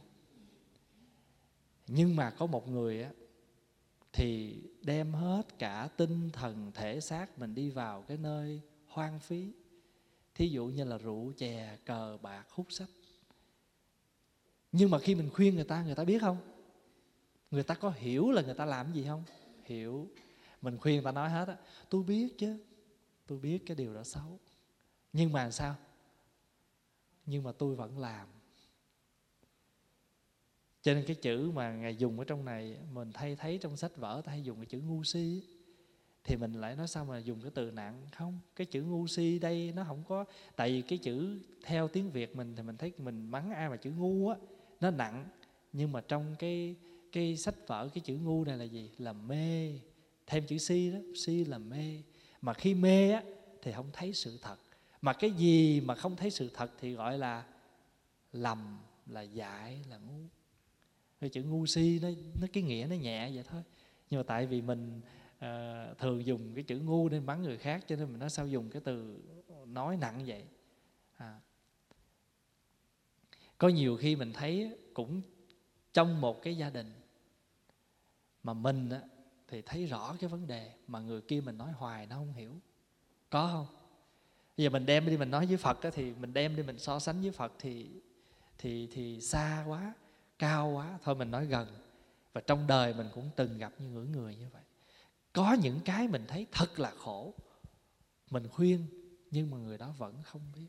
[1.88, 3.12] Nhưng mà có một người á,
[4.14, 9.52] thì đem hết cả tinh thần, thể xác mình đi vào cái nơi hoang phí.
[10.36, 12.90] Thí dụ như là rượu, chè, cờ, bạc, hút sách.
[14.72, 16.38] Nhưng mà khi mình khuyên người ta người ta biết không?
[17.52, 19.24] Người ta có hiểu là người ta làm gì không?
[19.64, 20.08] Hiểu
[20.62, 21.58] mình khuyên ta nói hết á,
[21.90, 22.58] tôi biết chứ,
[23.28, 24.40] tôi biết cái điều đó xấu,
[25.14, 25.76] nhưng mà sao?
[27.26, 28.28] Nhưng mà tôi vẫn làm.
[30.82, 33.98] Cho nên cái chữ mà ngài dùng ở trong này, mình thay thấy trong sách
[33.98, 35.44] vở, ta hay dùng cái chữ ngu si.
[36.24, 38.08] Thì mình lại nói sao mà dùng cái từ nặng?
[38.12, 42.12] Không, cái chữ ngu si đây nó không có, tại vì cái chữ theo tiếng
[42.12, 44.38] việt mình thì mình thấy mình mắng ai mà chữ ngu á,
[44.82, 45.30] nó nặng.
[45.74, 46.76] Nhưng mà trong cái
[47.12, 48.92] cái sách vở cái chữ ngu này là gì?
[48.98, 49.80] Là mê
[50.28, 52.02] thêm chữ si đó si là mê.
[52.42, 53.24] Mà khi mê á
[53.62, 54.58] thì không thấy sự thật.
[55.02, 57.46] Mà cái gì mà không thấy sự thật thì gọi là
[58.34, 60.28] lầm là dại là ngu.
[61.22, 62.10] Cái chữ ngu si nó
[62.42, 63.64] nó cái nghĩa nó nhẹ vậy thôi.
[64.10, 65.02] Nhưng mà tại vì mình
[65.38, 68.48] uh, thường dùng cái chữ ngu nên bắn người khác cho nên mình nói sao
[68.48, 69.20] dùng cái từ
[69.66, 70.44] nói nặng vậy.
[71.18, 71.40] À.
[73.58, 75.22] có nhiều khi mình thấy cũng
[75.94, 76.92] trong một cái gia đình
[78.44, 79.02] mà mình á,
[79.48, 82.52] thì thấy rõ cái vấn đề mà người kia mình nói hoài nó không hiểu.
[83.30, 83.68] Có không?
[84.58, 86.80] Bây giờ mình đem đi mình nói với phật á, thì mình đem đi mình
[86.80, 87.90] so sánh với phật thì
[88.58, 89.94] thì thì xa quá
[90.40, 91.00] cao quá.
[91.04, 91.68] Thôi mình nói gần.
[92.34, 94.62] Và trong đời mình cũng từng gặp những người như vậy.
[95.34, 97.34] Có những cái mình thấy thật là khổ.
[98.30, 98.86] Mình khuyên
[99.32, 100.68] nhưng mà người đó vẫn không biết.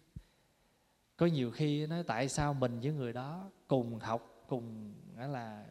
[1.17, 5.67] Có nhiều khi nói tại sao mình với người đó cùng học cùng là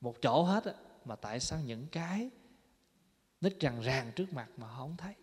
[0.00, 0.72] một chỗ hết á
[1.04, 2.30] mà tại sao những cái
[3.40, 5.14] nít rằng ràng trước mặt mà không thấy?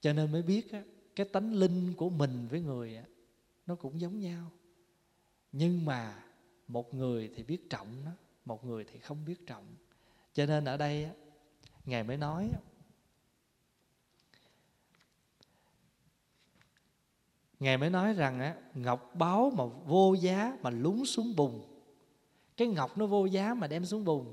[0.00, 0.82] Cho nên mới biết á,
[1.16, 3.04] cái tánh linh của mình với người á,
[3.66, 4.50] nó cũng giống nhau.
[5.52, 6.24] Nhưng mà
[6.68, 8.10] một người thì biết trọng nó
[8.44, 9.74] một người thì không biết trọng.
[10.32, 11.10] Cho nên ở đây
[11.84, 12.50] ngài mới nói
[17.60, 21.75] ngài mới nói rằng á ngọc báo mà vô giá mà lún xuống bùn
[22.56, 24.32] cái ngọc nó vô giá mà đem xuống bùn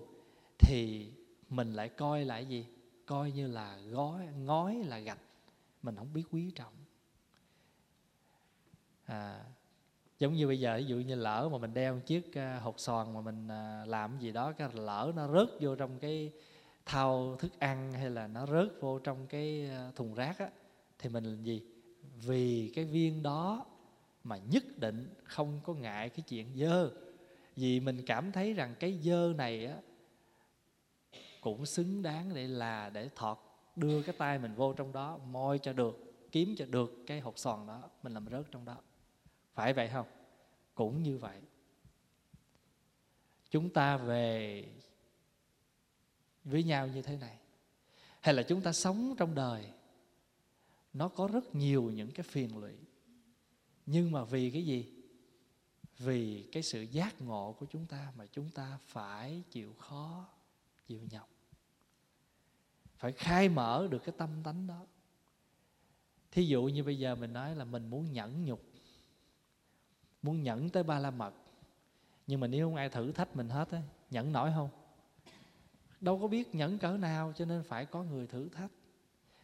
[0.60, 1.12] thì
[1.50, 2.66] mình lại coi lại gì?
[3.06, 5.20] Coi như là gói ngói là gạch.
[5.84, 6.74] Mình không biết quý trọng.
[9.06, 9.44] À,
[10.20, 12.80] giống như bây giờ ví dụ như lỡ mà mình đeo một chiếc à, hột
[12.80, 16.32] xoàn mà mình à, làm gì đó cái lỡ nó rớt vô trong cái
[16.86, 20.50] thau thức ăn hay là nó rớt vô trong cái à, thùng rác á
[21.00, 21.64] thì mình làm gì?
[22.26, 23.66] Vì cái viên đó
[24.24, 26.92] mà nhất định không có ngại cái chuyện dơ
[27.56, 29.78] vì mình cảm thấy rằng cái dơ này á,
[31.42, 33.40] cũng xứng đáng để là để thọt,
[33.76, 37.40] đưa cái tay mình vô trong đó, moi cho được, kiếm cho được cái hột
[37.40, 38.78] xoàn đó, mình làm rớt trong đó.
[39.54, 40.08] Phải vậy không?
[40.76, 41.38] Cũng như vậy.
[43.52, 44.66] Chúng ta về
[46.44, 47.38] với nhau như thế này.
[48.20, 49.66] Hay là chúng ta sống trong đời,
[50.94, 52.74] nó có rất nhiều những cái phiền lụy.
[53.86, 54.93] Nhưng mà vì cái gì?
[56.04, 60.26] Vì cái sự giác ngộ của chúng ta mà chúng ta phải chịu khó,
[60.88, 61.30] chịu nhọc.
[62.98, 64.86] Phải khai mở được cái tâm tánh đó.
[66.32, 68.64] Thí dụ như bây giờ mình nói là mình muốn nhẫn nhục,
[70.22, 71.34] muốn nhẫn tới ba la mật.
[72.28, 74.70] Nhưng mà nếu không ai thử thách mình hết á, nhẫn nổi không?
[76.02, 78.72] Đâu có biết nhẫn cỡ nào cho nên phải có người thử thách.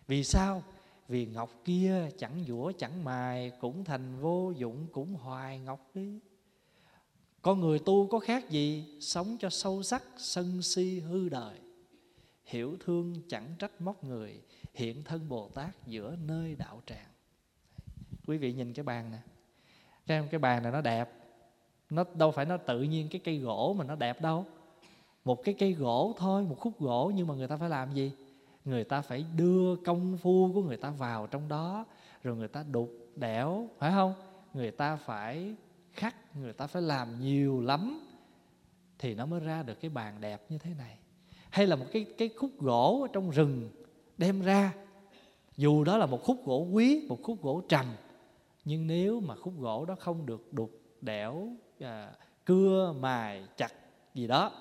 [0.08, 0.64] Vì sao?
[1.08, 6.20] Vì ngọc kia chẳng dũa chẳng mài, cũng thành vô dụng, cũng hoài ngọc đi
[7.42, 11.60] con người tu có khác gì, sống cho sâu sắc, sân si, hư đời.
[12.46, 14.42] Hiểu thương chẳng trách móc người,
[14.74, 17.08] hiện thân bồ tát giữa nơi đạo tràng.
[18.28, 19.18] Quý vị nhìn cái bàn nè.
[20.08, 21.12] Cái cái bàn này nó đẹp.
[21.90, 24.46] Nó đâu phải nó tự nhiên cái cây gỗ mà nó đẹp đâu.
[25.26, 28.12] Một cái cây gỗ thôi, một khúc gỗ, nhưng mà người ta phải làm gì?
[28.66, 31.86] Người ta phải đưa công phu của người ta vào trong đó,
[32.24, 34.14] rồi người ta đục đẽo, phải không?
[34.54, 35.56] Người ta phải
[36.00, 38.08] khắc người ta phải làm nhiều lắm
[39.00, 40.98] thì nó mới ra được cái bàn đẹp như thế này
[41.50, 43.70] hay là một cái cái khúc gỗ ở trong rừng
[44.18, 44.74] đem ra
[45.58, 47.86] dù đó là một khúc gỗ quý một khúc gỗ trầm
[48.66, 51.48] nhưng nếu mà khúc gỗ đó không được đục đẽo
[51.80, 52.12] à,
[52.46, 53.74] cưa mài chặt
[54.14, 54.52] gì đó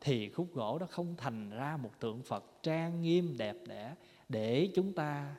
[0.00, 3.94] thì khúc gỗ đó không thành ra một tượng Phật trang nghiêm đẹp đẽ
[4.28, 5.36] để chúng ta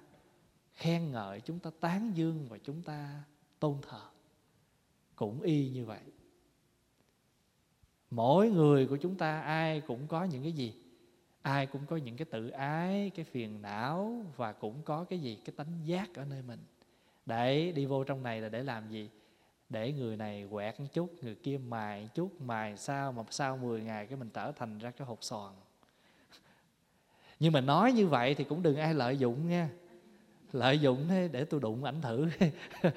[0.73, 3.23] khen ngợi, chúng ta tán dương và chúng ta
[3.59, 4.01] tôn thờ.
[5.15, 6.01] Cũng y như vậy.
[8.09, 10.73] Mỗi người của chúng ta ai cũng có những cái gì?
[11.41, 15.37] Ai cũng có những cái tự ái, cái phiền não và cũng có cái gì?
[15.45, 16.59] Cái tánh giác ở nơi mình.
[17.25, 19.09] Để đi vô trong này là để làm gì?
[19.73, 23.57] để người này quẹt một chút người kia mài một chút mài sao mà sau
[23.57, 25.53] 10 ngày cái mình trở thành ra cái hột sòn.
[27.39, 29.69] nhưng mà nói như vậy thì cũng đừng ai lợi dụng nha
[30.53, 32.27] lợi dụng thế để tôi đụng ảnh thử.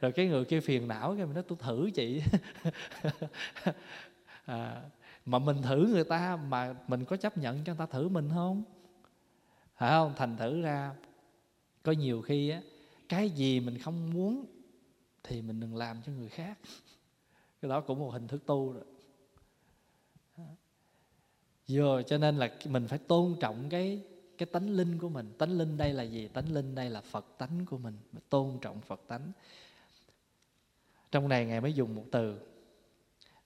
[0.00, 2.22] Rồi cái người kia phiền não cái mình nói tôi thử chị.
[4.44, 4.82] À,
[5.26, 8.28] mà mình thử người ta mà mình có chấp nhận cho người ta thử mình
[8.34, 8.62] không?
[9.76, 10.12] Phải không?
[10.16, 10.94] Thành thử ra
[11.82, 12.60] có nhiều khi á
[13.08, 14.44] cái gì mình không muốn
[15.22, 16.58] thì mình đừng làm cho người khác.
[17.62, 18.84] Cái đó cũng một hình thức tu rồi.
[21.68, 24.02] Vừa cho nên là mình phải tôn trọng cái
[24.40, 25.32] cái tánh linh của mình.
[25.38, 26.28] Tánh linh đây là gì?
[26.28, 27.96] Tánh linh đây là Phật tánh của mình.
[28.12, 29.32] mình tôn trọng Phật tánh.
[31.10, 32.38] Trong này Ngài mới dùng một từ.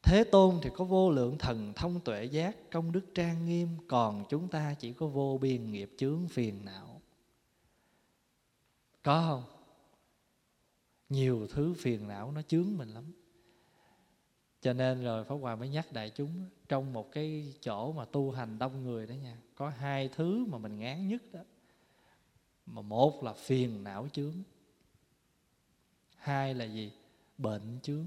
[0.03, 4.25] Thế Tôn thì có vô lượng thần thông tuệ giác, công đức trang nghiêm, còn
[4.29, 7.01] chúng ta chỉ có vô biên nghiệp chướng phiền não.
[9.03, 9.43] Có không?
[11.09, 13.13] nhiều thứ phiền não nó chướng mình lắm
[14.65, 18.31] cho nên rồi Pháp Hòa mới nhắc đại chúng, trong một cái chỗ mà tu
[18.31, 21.41] hành đông người đó nha, có hai thứ mà mình ngán nhất đó.
[22.67, 24.35] Mà một là phiền não chướng,
[26.17, 26.93] hai là gì?
[27.39, 28.07] Bệnh chướng.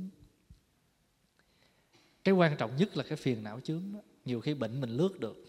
[2.23, 3.99] Cái quan trọng nhất là cái phiền não chướng đó.
[4.25, 5.45] Nhiều khi bệnh mình lướt được,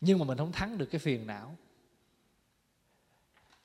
[0.00, 1.56] nhưng mà mình không thắng được cái phiền não.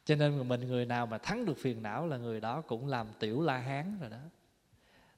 [0.05, 3.07] Cho nên mình người nào mà thắng được phiền não là người đó cũng làm
[3.19, 4.21] tiểu la hán rồi đó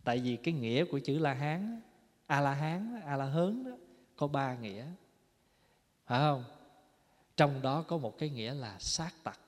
[0.04, 1.82] tại vì cái nghĩa của chữ la hán
[2.28, 3.72] a la hán a la hớn đó,
[4.16, 4.86] có ba nghĩa.
[6.06, 6.44] Phải không?
[7.38, 9.40] Trong đó có một cái nghĩa là sát tặc.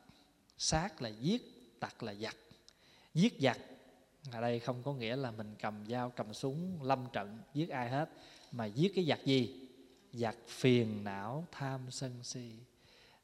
[0.57, 1.41] Sát là giết,
[1.79, 2.35] tặc là giặc.
[3.13, 3.57] Giết giặc,
[4.31, 7.89] ở đây không có nghĩa là mình cầm dao, cầm súng, lâm trận, giết ai
[7.89, 8.09] hết.
[8.51, 9.67] Mà giết cái giặc gì?
[10.13, 12.51] Giặc phiền não tham sân si.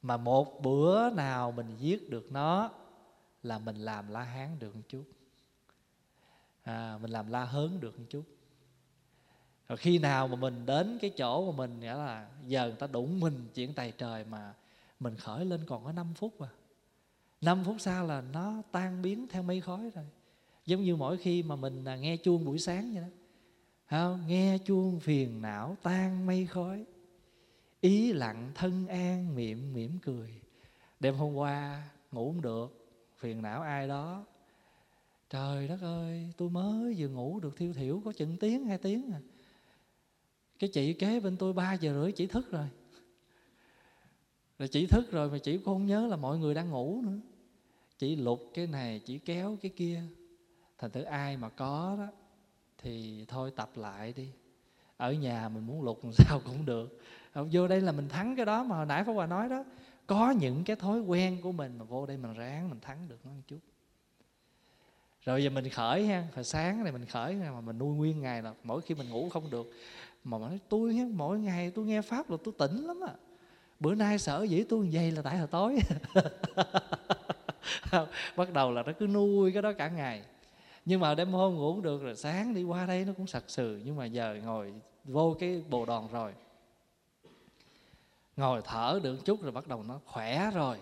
[0.01, 2.71] Mà một bữa nào mình giết được nó,
[3.43, 5.03] là mình làm la hán được một chút
[6.63, 8.23] à, mình làm la hớn được một chút
[9.67, 12.87] rồi khi nào mà mình đến cái chỗ mà mình nghĩa là giờ người ta
[12.87, 14.53] đụng mình chuyện tài trời mà
[14.99, 16.49] mình khởi lên còn có 5 phút mà
[17.41, 20.05] 5 phút sau là nó tan biến theo mây khói rồi.
[20.65, 23.07] Giống như mỗi khi mà mình à, nghe chuông buổi sáng vậy đó.
[23.89, 24.27] Không?
[24.27, 26.85] nghe chuông phiền não tan mây khói.
[27.81, 30.41] Ý lặng thân an miệng mỉm cười.
[30.99, 34.25] Đêm hôm qua ngủ không được phiền não ai đó
[35.31, 39.11] trời đất ơi, tôi mới vừa ngủ được thiêu thiểu có chừng tiếng, hai tiếng
[39.11, 39.19] à.
[40.59, 42.65] Cái chị kế bên tôi ba giờ rưỡi chỉ thức rồi.
[44.59, 47.19] Rồi chỉ thức rồi mà chỉ không nhớ là mọi người đang ngủ nữa.
[47.97, 50.01] Chỉ lục cái này, chỉ kéo cái kia.
[50.77, 52.07] Thành thử ai mà có đó,
[52.77, 54.31] thì thôi tập lại đi.
[54.97, 56.99] Ở nhà mình muốn lục làm sao cũng được.
[57.33, 59.63] Vô đây là mình thắng cái đó mà hồi nãy Pháp Hòa nói đó.
[60.07, 63.25] Có những cái thói quen của mình mà vô đây mình ráng mình thắng được
[63.25, 63.59] nó một chút
[65.25, 68.41] rồi giờ mình khởi ha, hồi sáng này mình khởi mà mình nuôi nguyên ngày
[68.41, 69.71] là mỗi khi mình ngủ không được.
[70.23, 73.13] Mà nói, tôi mỗi ngày tôi nghe pháp là tôi tỉnh lắm à
[73.81, 75.79] bữa nay sợ dĩ tôi vậy là tại hồi tối.
[78.35, 80.23] Bắt đầu là nó cứ nuôi cái đó cả ngày.
[80.85, 83.79] Nhưng mà đêm hôm ngủ được, rồi sáng đi qua đây nó cũng sặc sừ.
[83.85, 84.73] Nhưng mà giờ ngồi
[85.03, 86.33] vô cái bồ đòn rồi.
[88.37, 90.77] Ngồi thở được chút rồi bắt đầu nó khỏe rồi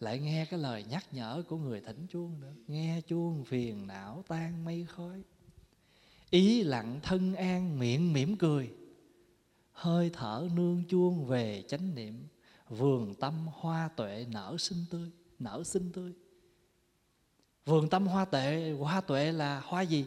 [0.00, 2.54] lại nghe cái lời nhắc nhở của người thỉnh chuông nữa.
[2.66, 5.22] Nghe chuông phiền não tan mây khói.
[6.30, 8.70] Ý lặng thân an miệng mỉm cười.
[9.72, 12.28] Hơi thở nương chuông về chánh niệm.
[12.68, 16.12] Vườn tâm hoa tuệ nở xinh tươi, nở xinh tươi.
[17.64, 20.06] Vườn tâm hoa tuệ hoa tuệ là hoa gì?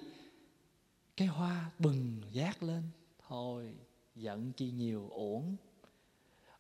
[1.18, 2.84] Cái hoa bừng giác lên.
[3.28, 3.76] Thôi,
[4.16, 5.56] giận chi nhiều uổng.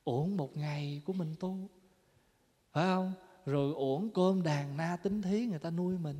[0.03, 1.69] Uổng một ngày của mình tu
[2.78, 3.13] phải không?
[3.45, 6.17] Rồi uổng cơm đàn na tính thí người ta nuôi mình.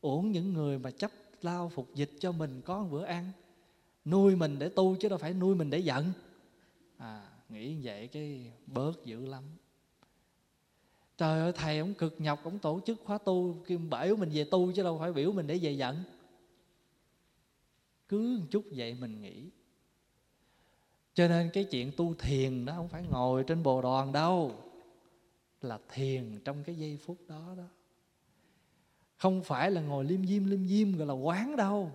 [0.00, 1.10] Uổng những người mà chấp
[1.42, 3.32] lao phục dịch cho mình có một bữa ăn.
[4.04, 6.12] Nuôi mình để tu chứ đâu phải nuôi mình để giận.
[6.96, 9.44] À nghĩ vậy cái bớt dữ lắm.
[11.16, 14.44] Trời ơi, thầy ông cực nhọc, ông tổ chức khóa tu, kêu biểu mình về
[14.44, 15.96] tu chứ đâu phải biểu mình để về giận.
[18.08, 19.44] Cứ một chút vậy mình nghĩ.
[21.14, 24.67] Cho nên cái chuyện tu thiền đó không phải ngồi trên bồ đoàn đâu
[25.62, 27.64] là thiền trong cái giây phút đó đó.
[29.16, 31.92] Không phải là ngồi liêm diêm liêm diêm gọi là quán đâu.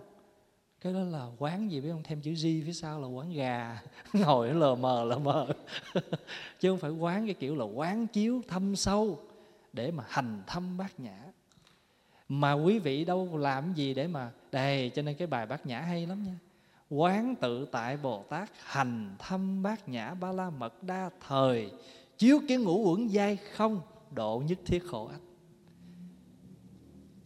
[0.80, 2.02] Cái đó là quán gì biết không?
[2.02, 3.82] Thêm chữ di phía sau là quán gà.
[4.12, 5.46] Ngồi lờ mờ lờ mờ.
[6.60, 9.18] Chứ không phải quán cái kiểu là quán chiếu thâm sâu
[9.72, 11.18] để mà hành thâm bát nhã.
[12.28, 15.80] Mà quý vị đâu làm gì để mà đây cho nên cái bài bát nhã
[15.80, 16.38] hay lắm nha.
[16.90, 21.70] Quán tự tại bồ tát hành thâm bát nhã ba la mật đa thời
[22.18, 25.20] chiếu kiến ngũ uẩn dai không, độ nhất thiết khổ ách.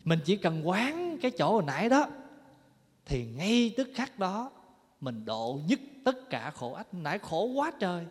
[0.04, 2.08] Mình chỉ cần quán cái chỗ hồi nãy đó,
[3.06, 4.50] thì ngay tức khắc đó,
[5.00, 6.94] mình độ nhất tất cả khổ ách.
[6.94, 8.06] Nãy khổ quá trời,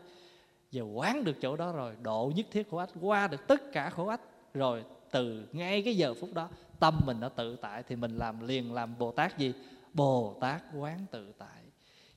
[0.71, 3.89] giờ quán được chỗ đó rồi, độ nhất thiết khổ ách, qua được tất cả
[3.89, 4.21] khổ ách.
[4.53, 6.49] Rồi từ ngay cái giờ phút đó,
[6.79, 9.53] tâm mình đã tự tại, thì mình làm liền làm bồ tát gì?
[9.93, 11.63] Bồ tát quán tự tại.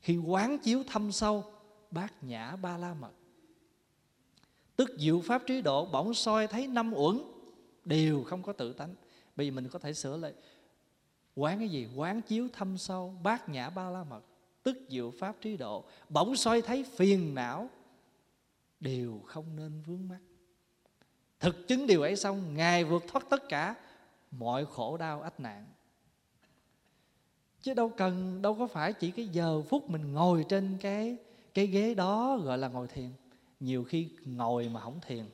[0.01, 1.45] Khi quán chiếu thâm sâu,
[1.91, 3.13] bát nhã ba la mật
[4.81, 7.20] tức diệu pháp trí độ bỗng soi thấy năm uẩn,
[7.85, 8.95] đều không có tự tánh.
[9.37, 10.33] Bây giờ mình có thể sửa lại.
[11.37, 11.89] Quán cái gì?
[11.97, 14.20] Quán chiếu thâm sâu, bát nhã ba la mật.
[14.62, 17.70] Tức diệu pháp trí độ bỗng soi thấy phiền não,
[18.81, 20.18] đều không nên vướng mắc.
[21.41, 23.74] Thực chứng điều ấy xong, ngài vượt thoát tất cả
[24.31, 25.66] mọi khổ đau, ách nạn.
[27.62, 31.16] Chứ đâu cần, đâu có phải chỉ cái giờ phút mình ngồi trên cái
[31.55, 33.11] cái ghế đó gọi là ngồi thiền
[33.61, 35.25] nhiều khi ngồi mà không thiền.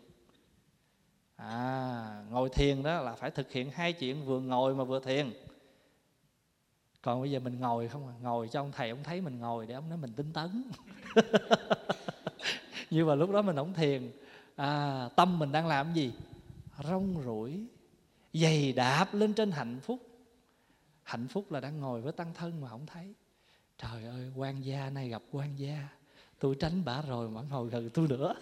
[1.36, 5.32] À ngồi thiền đó là phải thực hiện hai chuyện vừa ngồi mà vừa thiền.
[7.02, 8.14] Còn bây giờ mình ngồi không à?
[8.22, 10.64] Ngồi cho ông thầy ông thấy mình ngồi để ông nói mình tinh tấn.
[12.90, 14.10] Nhưng mà lúc đó mình không thiền.
[14.56, 16.12] À, tâm mình đang làm gì?
[16.84, 17.66] Rong ruổi,
[18.32, 19.98] dày đạp lên trên hạnh phúc.
[21.02, 23.14] Hạnh phúc là đang ngồi với tăng thân mà không thấy.
[23.78, 25.88] Trời ơi quan gia này gặp quan gia
[26.38, 28.34] tôi tránh bả rồi mà hồi gần tôi nữa.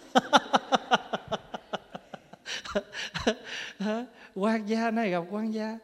[4.35, 5.77] Quan gia này gặp quan gia.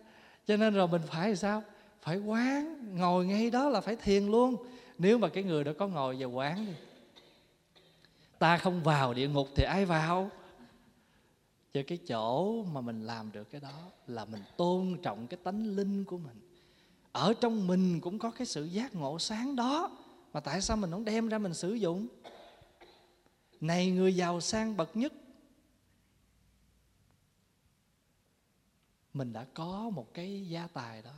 [0.47, 1.64] Cho nên rồi mình phải sao?
[2.01, 4.55] Phải quán, ngồi ngay đó là phải thiền luôn.
[4.97, 6.74] Nếu mà cái người đó có ngồi và quán đi.
[8.39, 10.32] Ta không vào địa ngục thì ai vào?
[11.74, 15.76] Cho cái chỗ mà mình làm được cái đó là mình tôn trọng cái tánh
[15.76, 16.39] linh của mình.
[17.12, 19.91] Ở trong mình cũng có cái sự giác ngộ sáng đó
[20.34, 22.07] mà tại sao mình không đem ra mình sử dụng?
[23.61, 25.13] Này người giàu sang bậc nhất.
[29.13, 31.13] Mình đã có một cái gia tài đó.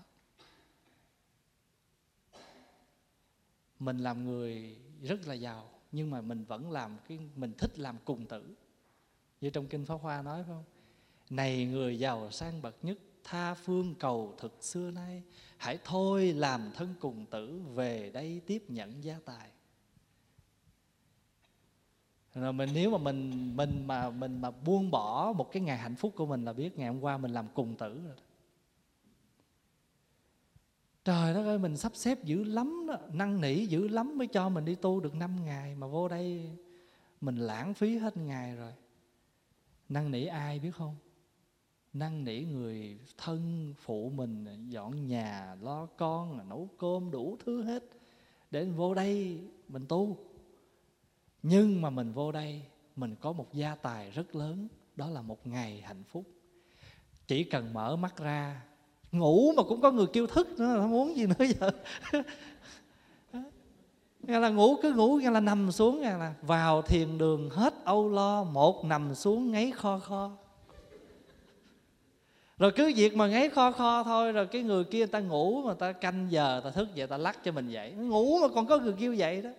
[3.80, 7.98] Mình làm người rất là giàu, nhưng mà mình vẫn làm cái, mình thích làm
[8.06, 8.56] cùng tử.
[9.42, 10.73] Như trong kinh pháp hoa nói phải không?
[11.36, 15.24] Này người giàu sang bậc nhất, tha phương cầu thực xưa nay,
[15.58, 19.50] hãy thôi làm thân cùng tử, về đây tiếp nhận gia tài.
[22.34, 25.96] Rồi mình, nếu mà mình mình mà mình mà buông bỏ một cái ngày hạnh
[25.96, 28.16] phúc của mình là biết ngày hôm qua mình làm cùng tử rồi
[31.06, 34.50] trời đất ơi, mình sắp xếp dữ lắm đó, năn nỉ dữ lắm mới cho
[34.50, 36.50] mình đi tu được 5 ngày, mà vô đây
[37.22, 38.72] mình lãng phí hết ngày rồi.
[39.90, 40.96] Năn nỉ ai biết không?
[41.94, 47.84] Năn nỉ người thân phụ mình, dọn nhà, lo con, nấu cơm đủ thứ hết
[48.52, 50.18] để vô đây mình tu.
[51.44, 52.62] Nhưng mà mình vô đây,
[52.96, 56.24] mình có một gia tài rất lớn, đó là một ngày hạnh phúc.
[57.28, 58.62] Chỉ cần mở mắt ra,
[59.12, 61.72] ngủ mà cũng có người kêu thức nữa là muốn gì nữa giờ.
[64.22, 67.74] Nghe là ngủ cứ ngủ, nghe là nằm xuống, nghe là vào thiền đường hết
[67.86, 70.32] âu lo, một nằm xuống ngáy kho kho
[72.58, 75.62] rồi cứ việc mà ngáy kho kho thôi rồi cái người kia người ta ngủ
[75.62, 77.92] mà ta canh giờ ta thức dậy ta lắc cho mình dậy.
[77.92, 79.50] Ngủ mà còn có người kêu dậy đó.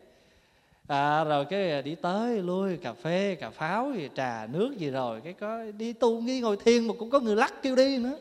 [0.88, 4.90] À, rồi cái à, đi tới lui cà phê cà pháo gì trà nước gì
[4.90, 7.98] rồi cái có đi tu nghi ngồi thiền mà cũng có người lắc kêu đi
[7.98, 8.16] nữa.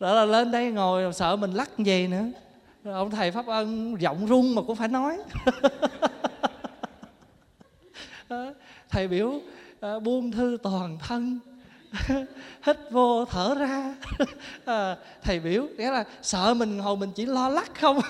[0.00, 2.24] Rồi là lên đây ngồi sợ mình lắc gì nữa.
[2.84, 5.18] Rồi ông thầy pháp ân giọng rung mà cũng phải nói.
[8.90, 9.40] Thầy biểu
[9.80, 11.38] à, buông thư toàn thân.
[12.66, 13.94] hít vô thở ra.
[14.64, 18.00] À, thầy biểu nghĩa là sợ mình hồi mình chỉ lo lắc không?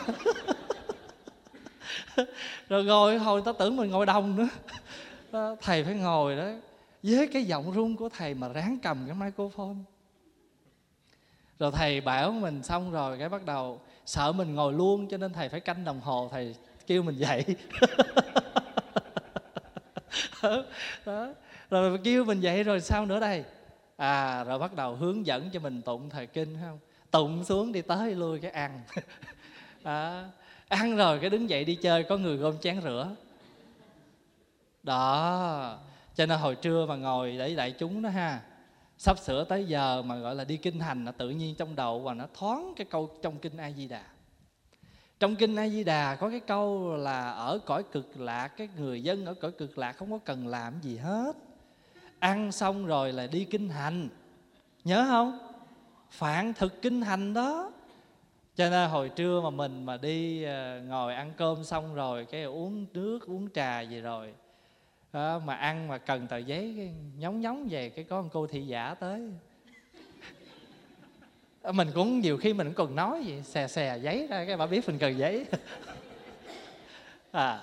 [2.68, 4.48] Rồi ngồi hồi ta tưởng mình ngồi đồng nữa.
[5.32, 6.46] Đó, thầy phải ngồi đó
[7.02, 9.76] với cái giọng rung của thầy mà ráng cầm cái microphone.
[11.58, 15.32] Rồi thầy bảo mình xong rồi cái bắt đầu sợ mình ngồi luôn cho nên
[15.32, 16.54] thầy phải canh đồng hồ thầy
[16.86, 17.44] kêu mình dậy.
[21.06, 21.28] Đó.
[21.70, 23.44] rồi kêu mình dậy rồi sao nữa đây?
[23.98, 26.78] À rồi bắt đầu hướng dẫn cho mình tụng thời kinh không?
[27.10, 28.82] Tụng xuống đi tới lui cái ăn.
[29.82, 30.30] À,
[30.68, 33.16] ăn rồi cái đứng dậy đi chơi có người gom chén rửa.
[34.82, 35.78] Đó.
[36.14, 38.40] Cho nên hồi trưa mà ngồi để đại chúng đó ha
[38.98, 42.00] sắp sửa tới giờ mà gọi là đi kinh hành là tự nhiên trong đầu
[42.00, 44.02] và nó thoáng cái câu trong kinh a di đà
[45.20, 49.02] trong kinh a di đà có cái câu là ở cõi cực lạc cái người
[49.02, 51.36] dân ở cõi cực lạc không có cần làm gì hết
[52.18, 54.08] ăn xong rồi là đi kinh hành.
[54.84, 55.38] Nhớ không?
[56.10, 57.72] Phản thực kinh hành đó.
[58.56, 62.42] Cho nên hồi trưa mà mình mà đi ờ, ngồi ăn cơm xong rồi cái
[62.42, 64.32] uống nước uống trà gì rồi
[65.12, 68.46] đó, mà ăn mà cần tờ giấy cái nhóng nhóng về cái có một cô
[68.46, 69.30] thị giả tới.
[71.62, 74.56] Ờ, mình cũng nhiều khi mình cũng còn nói gì xè xè giấy ra cái
[74.56, 75.46] bà biết mình cần giấy.
[77.32, 77.60] À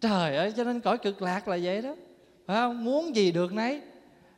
[0.00, 1.94] trời ơi cho nên cõi cực lạc là vậy đó
[2.50, 2.84] phải không?
[2.84, 3.80] Muốn gì được nấy.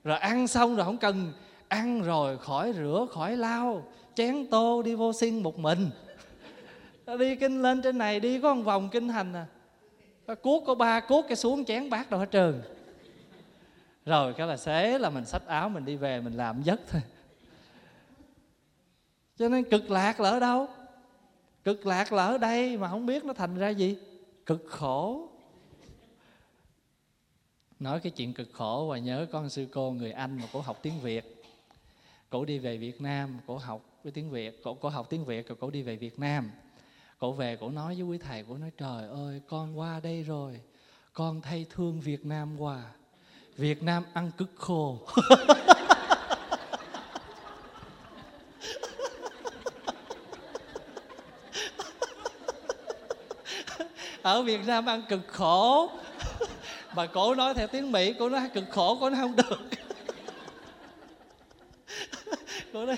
[0.05, 1.33] Rồi ăn xong rồi không cần.
[1.69, 3.85] Ăn rồi khỏi rửa, khỏi lau.
[4.15, 5.91] Chén tô đi vô sinh một mình.
[7.19, 9.47] Đi kinh lên trên này, đi có một vòng kinh hành à.
[10.35, 12.63] Cuốc có ba cuốc cái xuống chén bát đâu hết trơn.
[14.07, 17.03] Rồi cái là xế là mình xách áo, mình đi về, mình làm giấc thôi.
[19.37, 20.69] Cho nên cực lạc là ở đâu?
[21.65, 23.97] Cực lạc là ở đây mà không biết nó thành ra gì.
[24.47, 25.29] Cực khổ
[27.83, 30.79] nói cái chuyện cực khổ và nhớ con sư cô người anh mà cổ học
[30.83, 31.43] tiếng việt.
[32.31, 35.49] Cổ đi về việt nam, cổ học với tiếng việt, cổ cổ học tiếng việt
[35.49, 36.51] rồi cổ đi về việt nam.
[37.19, 40.61] Cổ về cổ nói với quý thầy, cổ nói, trời ơi, con qua đây rồi.
[41.13, 42.83] Con thay thương việt nam qua
[43.57, 44.99] việt nam ăn cực khô
[54.23, 55.91] ở việt nam ăn cực khổ
[56.95, 59.61] mà cổ nói theo tiếng mỹ, cổ nói cực khổ, cổ nói không được.
[62.73, 62.97] Cổ nói,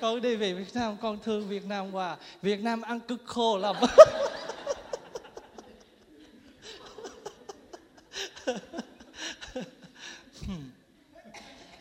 [0.00, 2.16] con đi về việt nam, con thương việt nam quá.
[2.42, 3.76] việt nam ăn cực khổ lắm.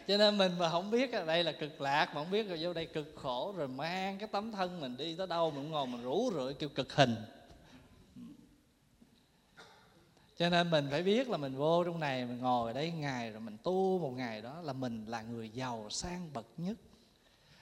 [0.07, 2.73] Cho nên mình mà không biết đây là cực lạc, mà không biết rồi vô
[2.73, 6.03] đây cực khổ, rồi mang cái tấm thân mình đi tới đâu, mình ngồi mình
[6.03, 7.15] rủ rượi kêu cực hình
[10.37, 13.31] cho nên mình phải biết là mình vô trong này, mình ngồi ở đây ngày
[13.31, 16.77] rồi mình tu một ngày đó là mình là người giàu sang bậc nhất.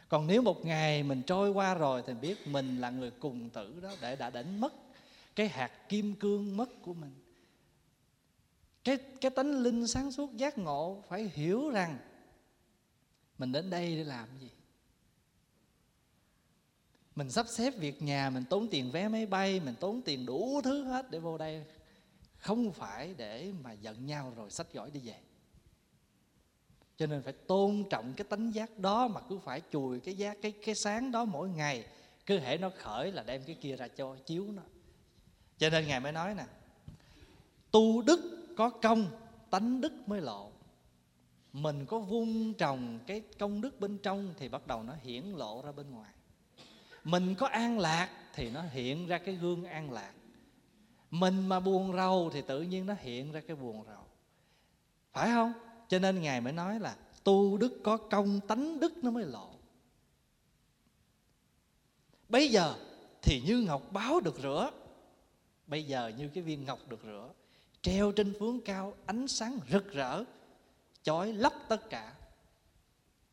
[0.09, 3.79] Còn nếu một ngày mình trôi qua rồi thì biết mình là người cùng tử
[3.81, 4.73] đó để đã đánh mất
[5.35, 7.13] cái hạt kim cương mất của mình.
[8.83, 11.97] Cái cái tánh linh sáng suốt giác ngộ phải hiểu rằng
[13.37, 14.49] mình đến đây để làm gì?
[17.15, 20.61] Mình sắp xếp việc nhà, mình tốn tiền vé máy bay, mình tốn tiền đủ
[20.63, 21.63] thứ hết để vô đây
[22.43, 25.15] không phải để mà giận nhau rồi sách giỏi đi về.
[26.97, 30.37] Cho nên phải tôn trọng cái tánh giác đó mà cứ phải chùi cái giác,
[30.41, 31.85] cái cái sáng đó mỗi ngày.
[32.25, 34.61] Cứ hệ nó khởi là đem cái kia ra cho, chiếu nó.
[35.57, 36.45] Cho nên ngài mới nói nè,
[37.71, 39.07] tu đức có công,
[39.49, 40.51] tánh đức mới lộ.
[41.53, 45.61] Mình có vun trồng cái công đức bên trong thì bắt đầu nó hiển lộ
[45.65, 46.11] ra bên ngoài.
[47.03, 50.13] Mình có an lạc thì nó hiện ra cái gương an lạc
[51.13, 54.03] mình mà buồn rầu thì tự nhiên nó hiện ra cái buồn rầu.
[55.13, 55.53] Phải không?
[55.87, 59.49] Cho nên ngài mới nói là tu đức có công, tánh đức nó mới lộ.
[62.29, 62.75] Bây giờ
[63.21, 64.71] thì như ngọc báo được rửa,
[65.67, 67.29] bây giờ như cái viên ngọc được rửa,
[67.81, 70.23] treo trên phướng cao, ánh sáng rực rỡ,
[71.03, 72.13] chói lấp tất cả.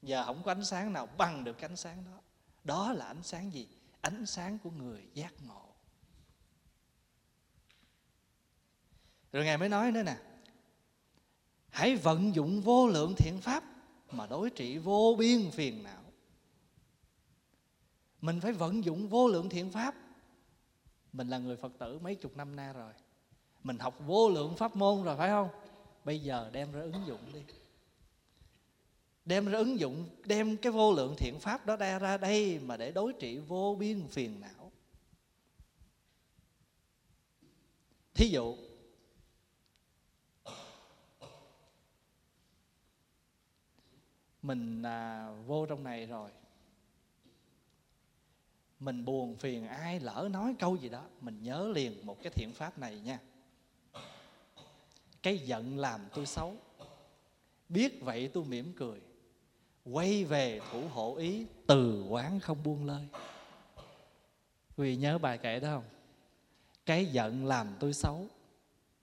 [0.03, 2.21] Giờ không có ánh sáng nào bằng được cái ánh sáng đó.
[2.65, 3.69] Đó là ánh sáng gì?
[4.01, 5.70] Ánh sáng của người giác ngộ.
[9.33, 10.17] Rồi ngài mới nói nữa nè.
[11.69, 13.65] Hãy vận dụng vô lượng thiện pháp
[14.11, 16.03] mà đối trị vô biên phiền não.
[18.21, 19.95] Mình phải vận dụng vô lượng thiện pháp.
[21.13, 22.93] Mình là người phật tử mấy chục năm nay rồi.
[23.65, 25.49] Mình học vô lượng pháp môn rồi, phải không?
[26.05, 27.41] Bây giờ đem ra ứng dụng đi.
[29.25, 32.77] Đem ra ứng dụng, đem cái vô lượng thiện pháp đó ra ra đây mà
[32.77, 34.73] để đối trị vô biên phiền não.
[38.15, 38.57] Thí dụ
[44.51, 46.31] mình à, vô trong này rồi.
[48.81, 52.53] Mình buồn phiền ai lỡ nói câu gì đó mình nhớ liền một cái thiện
[52.55, 53.19] pháp này nha.
[55.23, 56.57] Cái giận làm tôi xấu.
[57.69, 59.01] Biết vậy tôi mỉm cười.
[59.85, 63.09] Quay về thủ hộ ý từ quán không buông lơi.
[64.77, 65.85] Vì nhớ bài kể đó không?
[66.87, 68.27] Cái giận làm tôi xấu.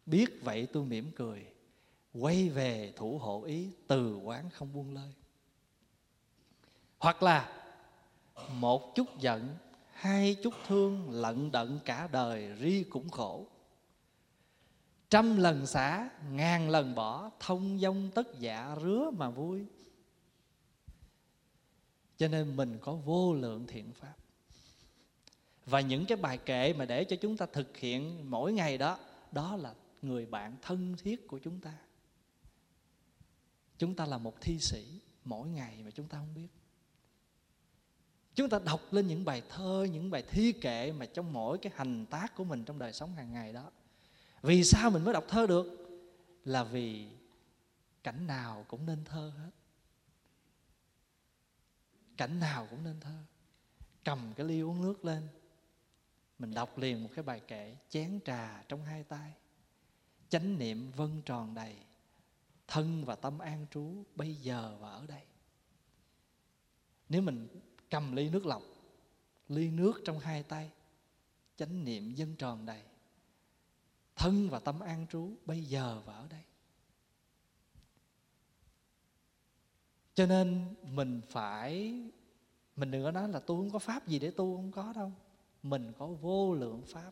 [0.06, 1.46] Biết vậy tôi mỉm cười.
[2.14, 5.14] Quay về thủ hộ ý từ quán không buông lơi
[6.98, 7.64] hoặc là
[8.52, 9.56] một chút giận,
[9.92, 13.48] hai chút thương, lận đận cả đời, ri cũng khổ.
[15.10, 19.66] Trăm lần xả, ngàn lần bỏ, thông dông tất dạ rứa mà vui.
[22.18, 24.14] Cho nên mình có vô lượng thiện pháp.
[25.66, 28.98] Và những cái bài kệ mà để cho chúng ta thực hiện mỗi ngày đó
[29.32, 31.74] đó là người bạn thân thiết của chúng ta.
[33.78, 36.48] Chúng ta là một thi sĩ mỗi ngày mà chúng ta không biết
[38.38, 41.74] chúng ta đọc lên những bài thơ, những bài thi kệ mà trong mỗi cái
[41.76, 43.72] hành tác của mình trong đời sống hàng ngày đó.
[44.42, 45.66] Vì sao mình mới đọc thơ được?
[46.46, 47.08] Là vì
[48.04, 49.50] cảnh nào cũng nên thơ hết.
[52.18, 53.24] Cảnh nào cũng nên thơ.
[54.04, 55.28] Cầm cái ly uống nước lên,
[56.40, 59.34] mình đọc liền một cái bài kệ chén trà trong hai tay.
[60.30, 61.76] Chánh niệm vân tròn đầy,
[62.68, 65.22] thân và tâm an trú, bây giờ và ở đây.
[67.10, 67.48] Nếu mình
[67.90, 68.64] cầm ly nước lọc,
[69.50, 70.72] ly nước trong hai tay,
[71.58, 72.82] chánh niệm dân tròn đầy.
[74.16, 76.42] Thân và tâm an trú, bây giờ và ở đây.
[80.16, 82.02] Cho nên mình phải,
[82.76, 85.12] mình đừng có nói là tôi không có pháp gì để tu không có đâu.
[85.64, 87.12] Mình có vô lượng pháp.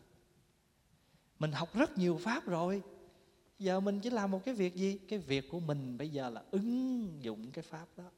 [1.38, 2.82] Mình học rất nhiều pháp rồi.
[3.58, 4.98] Giờ mình chỉ làm một cái việc gì?
[5.08, 8.10] Cái việc của mình bây giờ là ứng dụng cái pháp đó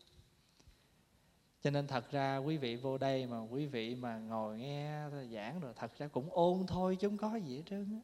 [1.63, 5.03] cho nên thật ra quý vị vô đây mà quý vị mà ngồi nghe
[5.33, 8.01] giảng rồi, thật ra cũng ôn thôi chứ không có gì hết trơn á.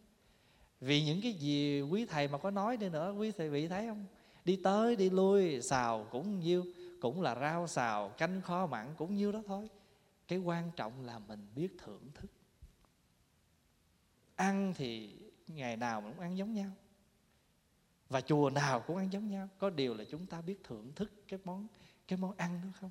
[0.81, 3.87] Vì những cái gì quý thầy mà có nói đi nữa, quý thầy vị thấy
[3.87, 4.05] không?
[4.45, 6.65] Đi tới, đi lui, xào cũng nhiêu,
[7.01, 9.71] cũng là rau xào, canh kho mặn cũng nhiêu đó thôi.
[10.29, 12.31] Cái quan trọng là mình biết thưởng thức.
[14.37, 16.71] Ăn thì ngày nào mình cũng ăn giống nhau.
[18.09, 19.49] Và chùa nào cũng ăn giống nhau.
[19.59, 21.67] Có điều là chúng ta biết thưởng thức cái món
[22.09, 22.91] cái món ăn đó không?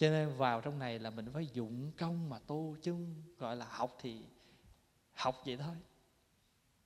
[0.00, 2.94] Cho nên vào trong này là mình phải dụng công mà tu chứ
[3.38, 4.20] gọi là học thì
[5.12, 5.74] học vậy thôi.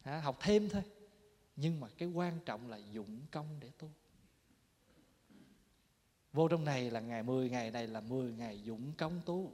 [0.03, 0.83] À, học thêm thôi.
[1.57, 3.91] Nhưng mà cái quan trọng là dụng công để tu.
[6.33, 9.53] Vô trong này là ngày 10 ngày này là 10 ngày dụng công tu.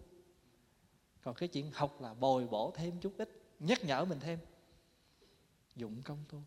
[1.23, 4.39] Còn cái chuyện học là bồi bổ thêm chút ít nhắc nhở mình thêm.
[5.77, 6.43] Dụng công tu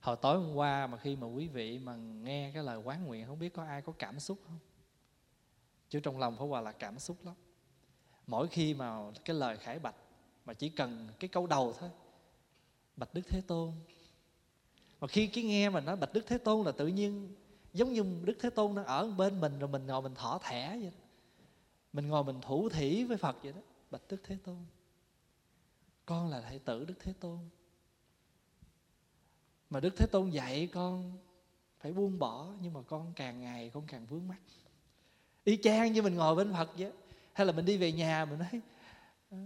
[0.00, 3.26] hồi tối hôm qua mà khi mà quý vị mà nghe cái lời quán nguyện,
[3.26, 4.58] không biết có ai có cảm xúc không?
[5.88, 7.34] Chứ trong lòng phải Hòa là cảm xúc lắm.
[8.26, 9.94] Mỗi khi mà cái lời khải bạch
[10.44, 11.90] mà chỉ cần cái câu đầu thôi,
[12.96, 13.72] bạch đức thế tôn.
[15.00, 17.34] Mà khi cái nghe mà nói bạch đức thế tôn là tự nhiên
[17.72, 20.76] giống như đức thế tôn đang ở bên mình rồi mình ngồi mình thỏ thẻ
[20.76, 21.06] vậy đó.
[21.92, 23.60] mình ngồi mình thủ thỉ với phật vậy đó.
[23.90, 24.56] Bạch đức thế tôn.
[26.06, 27.38] Con là thầy tử đức thế tôn
[29.70, 31.18] mà đức thế tôn dạy con
[31.80, 34.38] phải buông bỏ nhưng mà con càng ngày con càng vướng mắt,
[35.44, 36.92] y chang như mình ngồi bên phật vậy.
[37.32, 38.60] Hay là mình đi về nhà mình nói
[39.30, 39.38] ờ,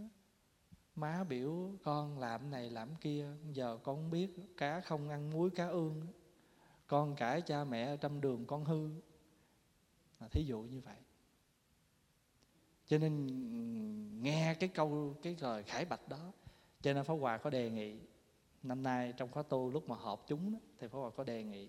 [0.94, 5.50] má biểu con làm này làm kia giờ con không biết cá không ăn muối
[5.50, 6.06] cá ương.
[6.86, 8.88] Con cãi cha mẹ ở trong đường con hư.
[10.18, 10.96] À, thí dụ như vậy.
[12.86, 16.32] Cho nên ừ, nghe cái câu cái lời khải bạch đó
[16.82, 17.96] cho nên pháp hòa có đề nghị
[18.64, 21.44] năm nay trong khóa tu lúc mà họp chúng đó, thì pháp hòa có đề
[21.44, 21.68] nghị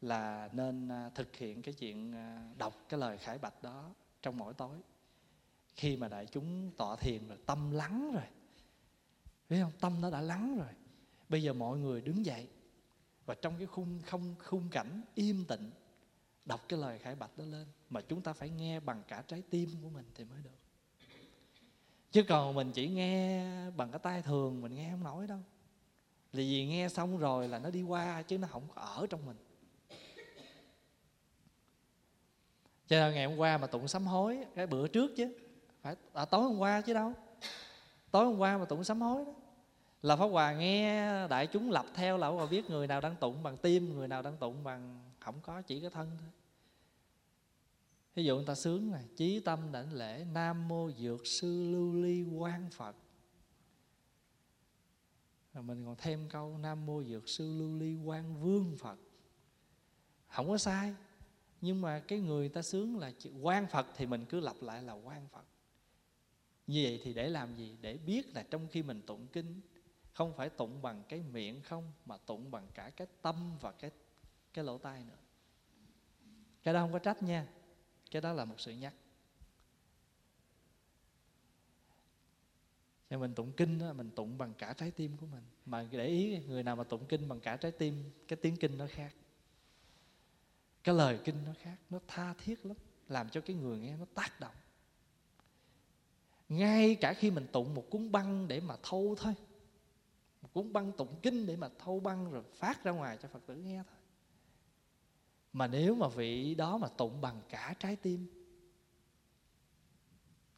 [0.00, 3.90] là nên à, thực hiện cái chuyện à, đọc cái lời khải bạch đó
[4.22, 4.78] trong mỗi tối.
[5.74, 8.24] Khi mà đại chúng tọa thiền rồi tâm lắng rồi
[9.48, 9.72] biết không?
[9.80, 10.68] Tâm nó đã lắng rồi.
[11.28, 12.48] Bây giờ mọi người đứng dậy
[13.26, 15.70] và trong cái khung không khung cảnh im tịnh
[16.44, 19.42] đọc cái lời khải bạch đó lên mà chúng ta phải nghe bằng cả trái
[19.50, 20.50] tim của mình thì mới được.
[22.10, 25.38] Chứ còn mình chỉ nghe bằng cái tai thường mình nghe không nổi đâu
[26.36, 29.26] là vì nghe xong rồi là nó đi qua chứ nó không có ở trong
[29.26, 29.36] mình.
[32.88, 35.34] Cho nên ngày hôm qua mà tụng sám hối cái bữa trước chứ
[35.82, 37.12] phải à, tối hôm qua chứ đâu.
[38.10, 39.32] Tối hôm qua mà tụng sám hối đó.
[40.02, 43.16] Là pháp hòa nghe đại chúng lập theo là pháp hòa biết người nào đang
[43.16, 46.28] tụng bằng tim người nào đang tụng bằng không có chỉ có thân thôi.
[48.14, 51.94] Ví dụ người ta sướng này chí tâm đảnh lễ nam mô dược sư lưu
[51.94, 52.96] ly quan phật
[55.56, 58.98] rồi mình còn thêm câu nam mô dược sư lưu ly quan vương phật.
[60.28, 60.94] Không có sai.
[61.60, 64.92] Nhưng mà cái người ta sướng là quan phật thì mình cứ lặp lại là
[64.92, 65.44] quan phật.
[66.66, 67.76] Như vậy thì để làm gì?
[67.80, 69.60] Để biết là trong khi mình tụng kinh,
[70.12, 73.90] không phải tụng bằng cái miệng không, mà tụng bằng cả cái tâm và cái
[74.54, 75.18] cái lỗ tai nữa.
[76.62, 77.46] Cái đó không có trách nha.
[78.10, 78.94] Cái đó là một sự nhắc.
[83.10, 85.44] Cho mình tụng kinh đó, mình tụng bằng cả trái tim của mình.
[85.66, 88.78] Mà để ý người nào mà tụng kinh bằng cả trái tim cái tiếng kinh
[88.78, 89.14] nó khác.
[90.84, 92.76] Cái lời kinh nó khác nó tha thiết lắm
[93.08, 94.54] làm cho cái người nghe nó tác động.
[96.48, 99.34] Ngay cả khi mình tụng một cuốn băng để mà thâu thôi
[100.42, 103.46] một cuốn băng tụng kinh để mà thâu băng rồi phát ra ngoài cho phật
[103.46, 103.98] tử nghe thôi.
[105.52, 108.26] Mà nếu mà vị đó mà tụng bằng cả trái tim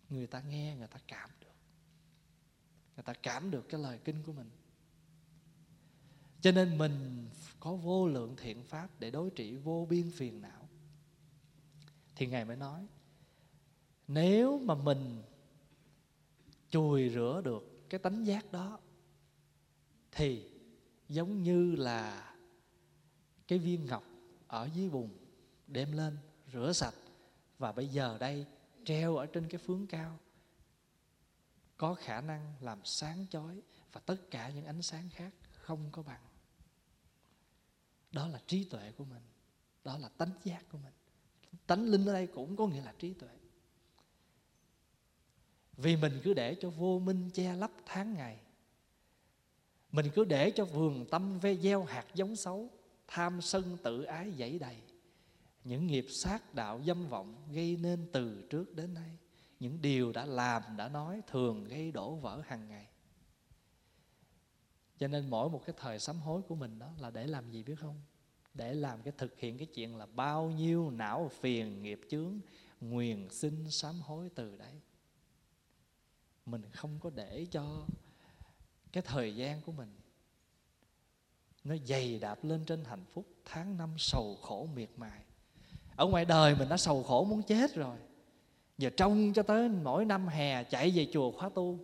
[0.09, 1.48] người ta nghe người ta cảm được
[2.99, 4.51] người ta cảm được cái lời kinh của mình.
[6.41, 7.27] Cho nên mình
[7.61, 10.69] có vô lượng thiện pháp để đối trị vô biên phiền não.
[12.17, 12.87] Thì ngài mới nói,
[14.09, 15.23] nếu mà mình
[16.71, 18.79] chùi rửa được cái tánh giác đó,
[20.13, 20.51] thì
[21.09, 22.35] giống như là
[23.49, 24.05] cái viên ngọc
[24.47, 25.11] ở dưới bùn
[25.67, 26.17] đem lên
[26.53, 26.95] rửa sạch
[27.59, 28.47] và bây giờ đây
[28.85, 30.19] treo ở trên cái phướng cao
[31.79, 33.62] có khả năng làm sáng chói
[33.93, 36.20] và tất cả những ánh sáng khác không có bằng.
[38.12, 39.22] Đó là trí tuệ của mình.
[39.85, 40.93] Đó là tánh giác của mình.
[41.66, 43.29] Tánh linh ở đây cũng có nghĩa là trí tuệ.
[45.76, 48.41] Vì mình cứ để cho vô minh che lấp tháng ngày.
[49.93, 52.70] Mình cứ để cho vườn tâm ve gieo hạt giống xấu,
[53.07, 54.76] tham sân tự ái dãy đầy.
[55.64, 59.16] Những nghiệp sát đạo dâm vọng gây nên từ trước đến nay
[59.61, 62.87] những điều đã làm, đã nói thường gây đổ vỡ hàng ngày.
[64.99, 67.63] Cho nên mỗi một cái thời sám hối của mình đó là để làm gì
[67.63, 68.01] biết không?
[68.55, 72.41] Để làm cái thực hiện cái chuyện là bao nhiêu não phiền nghiệp chướng,
[72.81, 74.81] nguyền xin sám hối từ đấy.
[76.47, 77.87] Mình không có để cho
[78.93, 80.01] cái thời gian của mình
[81.65, 85.25] nó dày đạp lên trên hạnh phúc, tháng năm sầu khổ miệt mài.
[85.97, 87.97] Ở ngoài đời mình đã sầu khổ muốn chết rồi
[88.79, 91.79] và trông cho tới mỗi năm hè chạy về chùa khóa tu.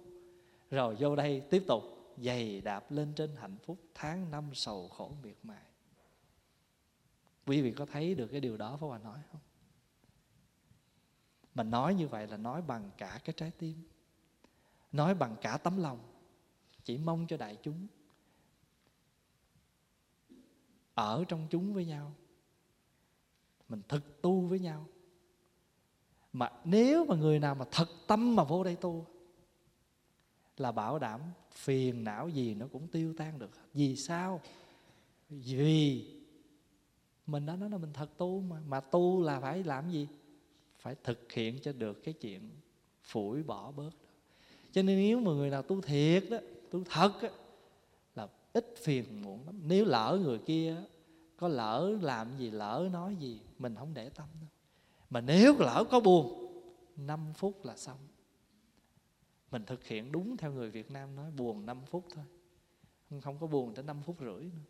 [0.70, 1.82] Rồi vô đây tiếp tục
[2.18, 5.62] dày đạp lên trên hạnh phúc tháng năm sầu khổ miệt mài.
[7.47, 9.40] Quý vị có thấy được cái điều đó Pháp Hòa nói không?
[11.55, 13.88] Mình nói như vậy là nói bằng cả cái trái tim.
[14.92, 15.99] Nói bằng cả tấm lòng.
[16.84, 17.86] Chỉ mong cho đại chúng
[20.95, 22.14] ở trong chúng với nhau.
[23.68, 24.86] Mình thực tu với nhau
[26.35, 29.07] mà nếu mà người nào mà thật tâm mà vô đây tu
[30.57, 31.20] là bảo đảm
[31.53, 33.51] phiền não gì nó cũng tiêu tan được.
[33.74, 34.41] Vì sao?
[35.28, 36.05] Vì
[37.26, 38.57] mình đã nói là mình thật tu mà.
[38.68, 40.09] Mà tu là phải làm gì?
[40.78, 42.51] Phải thực hiện cho được cái chuyện
[43.03, 43.91] phủi bỏ bớt.
[44.72, 46.39] Cho nên nếu mà người nào tu thiệt đó
[46.70, 47.28] tu thật đó,
[48.14, 49.61] là ít phiền muộn lắm.
[49.66, 50.76] Nếu lỡ người kia
[51.37, 54.51] có lỡ làm gì lỡ nói gì mình không để tâm đâu
[55.15, 56.53] mà nếu lỡ có buồn
[56.97, 57.99] 5 phút là xong.
[59.51, 62.25] Mình thực hiện đúng theo người Việt Nam nói, buồn 5 phút thôi.
[63.23, 64.65] Không có buồn tới 5 phút rưỡi nữa.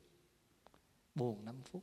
[1.14, 1.82] Buồn 5 phút.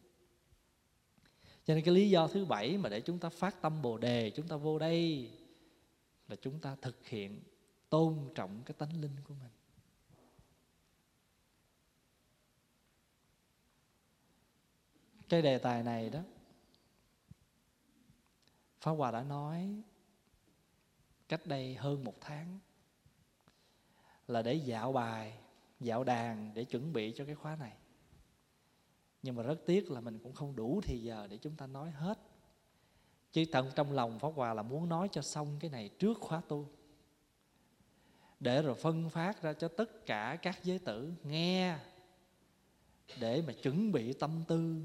[1.66, 4.32] Cho nên cái lý do thứ bảy mà để chúng ta phát tâm bồ đề,
[4.36, 5.32] chúng ta vô đây,
[6.28, 7.44] là chúng ta thực hiện
[7.90, 9.52] tôn trọng cái tánh linh của mình.
[15.30, 16.20] Cái đề tài này đó
[18.82, 19.82] Pháp Hòa đã nói
[21.30, 22.60] cách đây hơn một tháng
[24.28, 25.38] là để dạo bài,
[25.80, 27.74] dạo đàn để chuẩn bị cho cái khóa này.
[29.22, 31.92] Nhưng mà rất tiếc là mình cũng không đủ thì giờ để chúng ta nói
[31.92, 32.20] hết.
[33.32, 36.42] Chứ tận trong lòng Pháp Hòa là muốn nói cho xong cái này trước khóa
[36.48, 36.70] tu.
[38.40, 41.78] Để rồi phân phát ra cho tất cả các giới tử nghe
[43.20, 44.82] để mà chuẩn bị tâm tư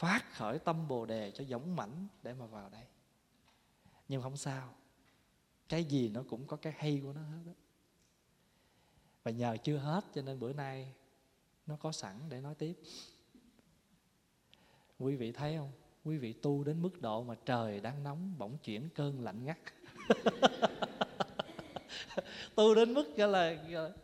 [0.00, 2.84] phát khởi tâm bồ đề cho giống mảnh để mà vào đây.
[4.08, 4.74] Nhưng không sao.
[5.68, 7.52] Cái gì nó cũng có cái hay của nó hết đó.
[9.22, 10.92] và nhờ chưa hết cho nên bữa nay
[11.66, 12.78] nó có sẵn để nói tiếp.
[14.98, 15.72] Quý vị thấy không?
[16.04, 19.58] Quý vị tu đến mức độ mà trời đang nóng bỗng chuyển cơn lạnh ngắt.
[22.54, 23.56] Tu đến mức gọi là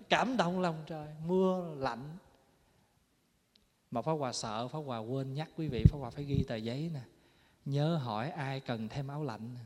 [0.09, 1.09] cảm động lòng trời.
[1.27, 2.17] Mưa lạnh
[3.97, 6.57] mà Pháp Hòa sợ, Pháp Hòa quên nhắc quý vị, Pháp Hòa phải ghi tờ
[6.57, 7.01] giấy nè.
[7.65, 9.61] Nhớ hỏi ai cần thêm áo lạnh nè.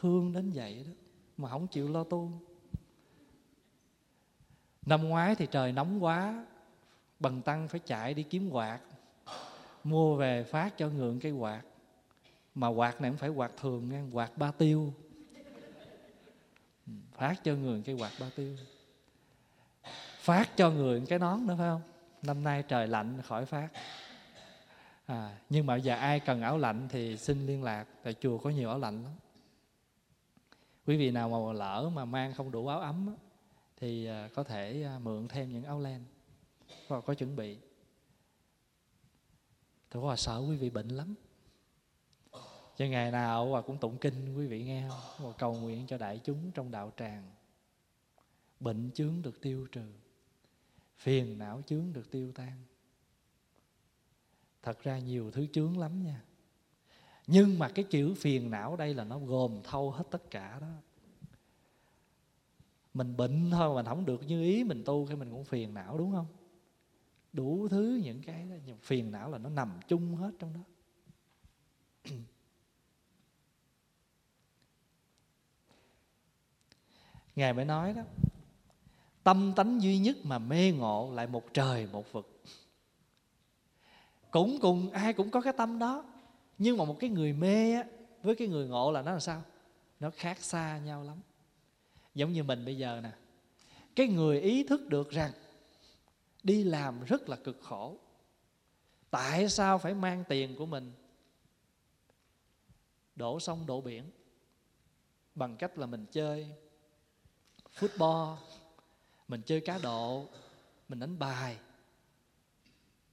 [0.00, 0.92] Thương đến vậy đó,
[1.36, 2.32] mà không chịu lo tu.
[4.86, 6.46] Năm ngoái thì trời nóng quá
[7.20, 8.80] bằng tăng phải chạy đi kiếm quạt,
[9.84, 11.62] mua về phát cho ngượng cây quạt.
[12.54, 14.92] Mà quạt này không phải quạt thường nha, quạt ba tiêu.
[17.12, 18.56] Phát cho người cái quạt ba tiêu.
[20.20, 21.82] Phát cho người cái nón nữa phải không?
[22.26, 23.68] Năm nay trời lạnh khỏi phát.
[25.06, 28.50] À, nhưng mà giờ ai cần áo lạnh thì xin liên lạc tại chùa có
[28.50, 29.12] nhiều áo lạnh lắm.
[30.86, 33.16] Quý vị nào mà lỡ mà mang không đủ áo ấm
[33.76, 36.04] thì à, có thể à, mượn thêm những áo len.
[36.88, 37.58] Và có chuẩn bị.
[39.90, 41.14] Tôi có sợ quý vị bệnh lắm.
[42.76, 45.32] Cho ngày nào và cũng tụng kinh quý vị nghe không?
[45.38, 47.30] Cầu nguyện cho đại chúng trong đạo tràng.
[48.60, 49.92] Bệnh chướng được tiêu trừ
[50.96, 52.52] phiền não chướng được tiêu tan.
[54.62, 56.22] Thật ra nhiều thứ chướng lắm nha.
[57.26, 60.70] Nhưng mà cái chữ phiền não đây là nó gồm thâu hết tất cả đó.
[62.94, 65.74] Mình bệnh thôi mà mình không được như ý mình tu cái mình cũng phiền
[65.74, 66.26] não đúng không?
[67.32, 70.60] Đủ thứ những cái đó, nhưng phiền não là nó nằm chung hết trong đó.
[77.36, 78.02] Ngài mới nói đó
[79.24, 82.42] tâm tánh duy nhất mà mê ngộ lại một trời, một vực.
[84.30, 86.04] Cũng cùng ai cũng có cái tâm đó,
[86.58, 87.84] nhưng mà một cái người mê á,
[88.22, 89.42] với cái người ngộ là nó là sao?
[90.00, 91.20] Nó khác xa nhau lắm.
[92.14, 93.10] Giống như mình bây giờ nè,
[93.96, 95.32] cái người ý thức được rằng
[96.42, 97.96] đi làm rất là cực khổ.
[99.10, 100.92] Tại sao phải mang tiền của mình
[103.16, 104.04] đổ sông, đổ biển
[105.34, 106.48] bằng cách là mình chơi
[107.78, 108.36] football
[109.34, 110.26] mình chơi cá độ,
[110.88, 111.56] mình đánh bài.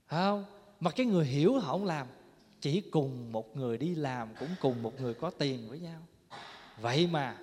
[0.06, 0.44] Không,
[0.80, 2.06] mà cái người hiểu họ không làm,
[2.60, 6.00] chỉ cùng một người đi làm cũng cùng một người có tiền với nhau.
[6.80, 7.38] Vậy mà,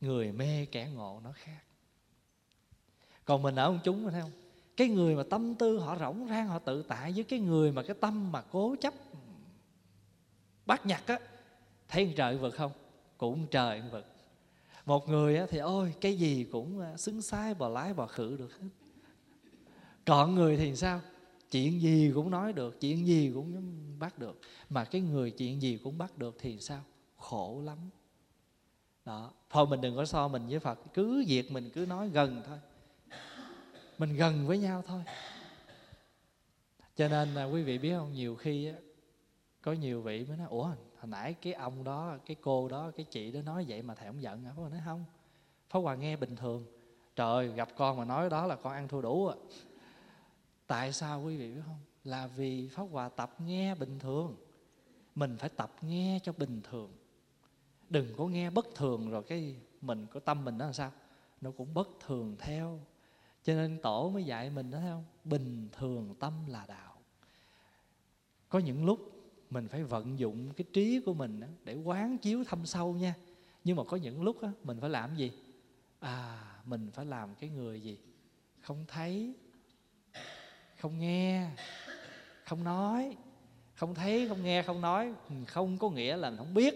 [0.00, 1.60] người mê kẻ ngộ nó khác.
[3.24, 4.32] Còn mình ở ông chúng thấy không?
[4.76, 7.82] Cái người mà tâm tư họ rỗng rang, họ tự tại với cái người mà
[7.82, 8.94] cái tâm mà cố chấp
[10.66, 11.18] bắt nhặt á,
[11.88, 12.72] thấy trời vực không?
[13.18, 14.06] Cũng trời vực
[14.90, 18.52] một người thì ôi cái gì cũng à, xứng sai bò lái bò khử được
[18.52, 18.68] hết.
[20.06, 21.00] Còn người thì sao?
[21.50, 24.40] Chuyện gì cũng nói được chuyện gì cũng bắt được.
[24.70, 26.82] Mà cái người chuyện gì cũng bắt được thì sao?
[27.16, 27.78] Khổ lắm.
[29.04, 29.32] Đó.
[29.50, 30.78] Thôi mình đừng có so mình với phật.
[30.94, 32.58] Cứ việc mình cứ nói gần thôi.
[33.98, 35.02] Mình gần với nhau thôi.
[36.96, 38.12] Cho nên là quý vị biết không?
[38.12, 38.74] Nhiều khi á,
[39.62, 40.70] có nhiều vị mới nói ủa
[41.00, 44.06] hồi nãy cái ông đó, cái cô đó, cái chị đó nói vậy mà thầy
[44.06, 44.52] không giận hả?
[44.56, 45.04] Pháp Hòa nói, không.
[45.70, 46.64] Pháp Hòa nghe bình thường.
[47.16, 49.36] Trời, gặp con mà nói đó là con ăn thua đủ à.
[50.66, 51.78] Tại sao quý vị biết không?
[52.04, 54.36] Là vì Pháp Hòa tập nghe bình thường.
[55.14, 56.92] Mình phải tập nghe cho bình thường.
[57.90, 60.92] Đừng có nghe bất thường rồi cái mình có tâm mình nó làm sao?
[61.40, 62.80] Nó cũng bất thường theo.
[63.44, 65.04] Cho nên tổ mới dạy mình đó, thấy không?
[65.24, 66.94] Bình thường tâm là đạo.
[68.48, 69.19] Có những lúc
[69.50, 73.14] mình phải vận dụng cái trí của mình để quán chiếu thâm sâu nha.
[73.64, 75.32] Nhưng mà có những lúc mình phải làm gì?
[76.00, 77.98] À mình phải làm cái người gì?
[78.60, 79.34] Không thấy,
[80.80, 81.50] không nghe,
[82.44, 83.16] không nói.
[83.74, 85.14] Không thấy, không nghe, không nói,
[85.46, 86.74] không có nghĩa là mình không biết.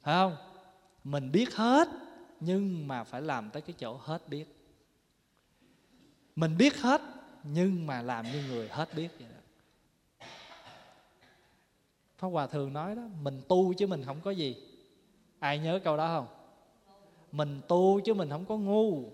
[0.00, 0.36] Phải không?
[1.04, 1.88] Mình biết hết,
[2.40, 4.44] nhưng mà phải làm tới cái chỗ hết biết.
[6.36, 7.00] Mình biết hết,
[7.44, 9.28] nhưng mà làm như người hết biết vậy
[12.22, 14.56] Pháp Hòa thường nói đó, Mình tu chứ mình không có gì.
[15.38, 16.26] Ai nhớ câu đó không?
[17.32, 19.04] Mình tu chứ mình không có ngu.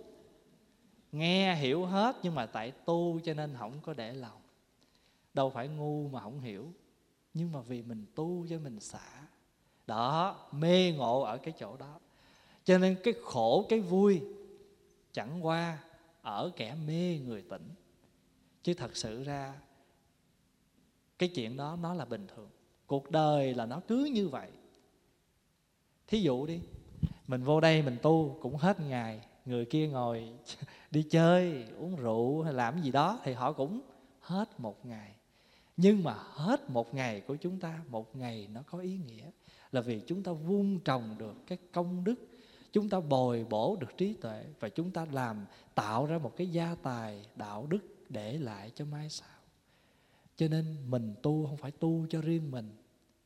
[1.12, 4.40] Nghe hiểu hết Nhưng mà tại tu cho nên không có để lòng.
[5.34, 6.72] Đâu phải ngu mà không hiểu,
[7.34, 9.26] Nhưng mà vì mình tu cho mình xả.
[9.86, 12.00] Đó, Mê ngộ ở cái chỗ đó.
[12.64, 14.22] Cho nên cái khổ, cái vui
[15.12, 15.78] Chẳng qua
[16.22, 17.68] Ở kẻ mê người tỉnh.
[18.62, 19.54] Chứ thật sự ra,
[21.18, 22.48] Cái chuyện đó nó là bình thường
[22.89, 24.49] cuộc đời là nó cứ như vậy.
[26.07, 26.61] Thí dụ đi,
[27.26, 30.32] mình vô đây mình tu cũng hết ngày, người kia ngồi
[30.91, 33.80] đi chơi, uống rượu hay làm gì đó thì họ cũng
[34.20, 35.14] hết một ngày.
[35.76, 39.30] Nhưng mà hết một ngày của chúng ta, một ngày nó có ý nghĩa
[39.72, 42.14] là vì chúng ta vun trồng được cái công đức,
[42.72, 46.47] chúng ta bồi bổ được trí tuệ và chúng ta làm, tạo ra một cái
[46.47, 49.28] gia tài đạo đức để lại cho mai sau.
[50.36, 52.78] Cho nên mình tu không phải tu cho riêng mình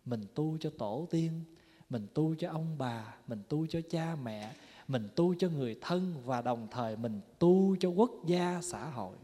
[0.04, 1.44] mình tu cho tổ tiên,
[1.90, 4.52] mình tu cho ông bà, mình tu cho cha mẹ,
[4.88, 9.16] mình tu cho người thân và đồng thời mình tu cho quốc gia, xã hội.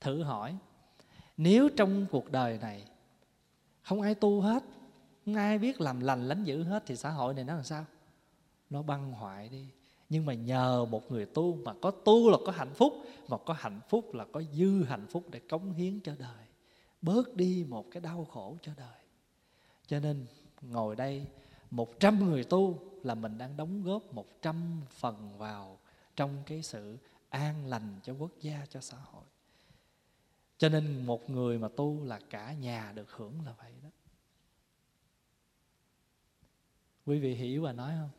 [0.00, 0.56] Thử hỏi,
[1.36, 2.84] nếu trong cuộc đời này
[3.82, 4.64] không ai tu hết,
[5.24, 7.84] không ai biết làm lành lánh dữ hết thì xã hội này nó làm sao?
[8.70, 9.66] Nó băng hoại đi.
[10.08, 12.92] Nhưng mà nhờ một người tu mà có tu là có hạnh phúc,
[13.28, 16.46] mà có hạnh phúc là có dư hạnh phúc để cống hiến cho đời
[17.02, 19.00] bớt đi một cái đau khổ cho đời.
[19.86, 20.26] Cho nên
[20.62, 21.26] ngồi đây
[21.70, 25.78] một trăm người tu là mình đang đóng góp một trăm phần vào
[26.16, 26.98] trong cái sự
[27.28, 29.24] an lành cho quốc gia, cho xã hội.
[30.58, 33.88] Cho nên một người mà tu là cả nhà được hưởng là vậy đó.
[37.06, 38.10] Quý vị hiểu và nói không?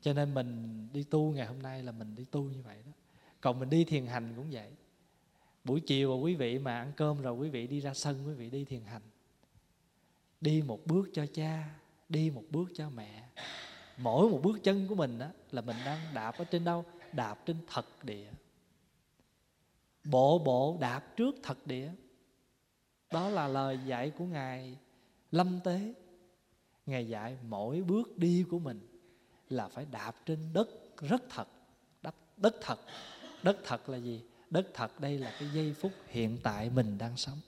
[0.00, 2.92] Cho nên mình đi tu ngày hôm nay là mình đi tu như vậy đó.
[3.40, 4.70] Còn mình đi thiền hành cũng vậy
[5.68, 8.34] buổi chiều mà quý vị mà ăn cơm rồi quý vị đi ra sân quý
[8.34, 9.02] vị đi thiền hành.
[10.40, 11.68] Đi một bước cho cha
[12.08, 13.24] đi một bước cho mẹ.
[13.96, 16.84] Mỗi một bước chân của mình đó là mình đang đạp ở trên đâu?
[17.12, 18.30] Đạp trên thật địa.
[20.04, 21.92] Bộ bộ đạp trước thật địa.
[23.12, 24.76] Đó là lời dạy của ngài
[25.32, 25.94] lâm tế.
[26.86, 28.80] Ngài dạy mỗi bước đi của mình
[29.48, 31.48] là phải đạp trên đất rất thật.
[32.02, 32.78] Đất, đất thật.
[33.42, 34.22] Đất thật là gì?
[34.50, 37.38] Đất thật đây là cái giây phút hiện tại mình đang sống.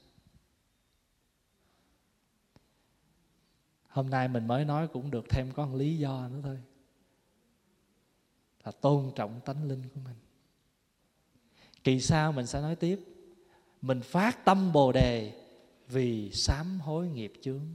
[3.89, 6.59] Hôm nay mình mới nói cũng được thêm có một lý do nữa thôi.
[8.65, 10.17] Là tôn trọng tánh linh của mình.
[11.85, 13.05] Kỳ sau mình sẽ nói tiếp.
[13.83, 15.33] Mình phát tâm bồ đề
[15.89, 17.67] vì sám hối nghiệp chướng.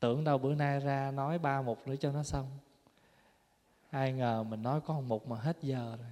[0.00, 2.58] Tưởng đâu bữa nay ra nói ba mục nữa cho nó xong
[3.90, 6.10] ai ngờ mình nói có một mà hết giờ rồi.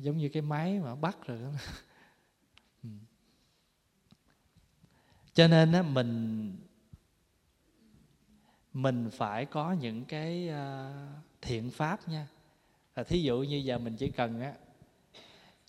[0.00, 1.48] Giống như cái máy mà bắt rồi đó.
[2.82, 2.90] Ừ.
[5.34, 6.52] Cho nên á, mình
[8.72, 10.92] mình phải có những cái ờ,
[11.42, 12.26] thiện pháp nha.
[12.96, 14.54] Là thí dụ như giờ mình chỉ cần á,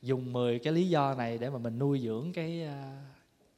[0.01, 2.97] dùng 10 cái lý do này để mà mình nuôi dưỡng cái ờ,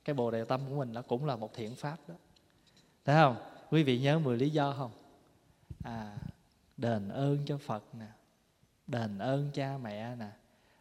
[0.05, 2.15] cái bồ đề tâm của mình, nó cũng là một thiện pháp đó.
[3.05, 3.35] Thấy không?
[3.69, 4.91] Quý vị nhớ 10 lý do không?
[5.83, 6.17] À
[6.77, 8.07] đền ơn cho phật nè.
[8.87, 10.31] Đền ơn cha mẹ nè.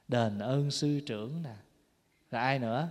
[0.08, 1.54] Đền ơn sư trưởng nè.
[2.30, 2.88] Rồi ai nữa?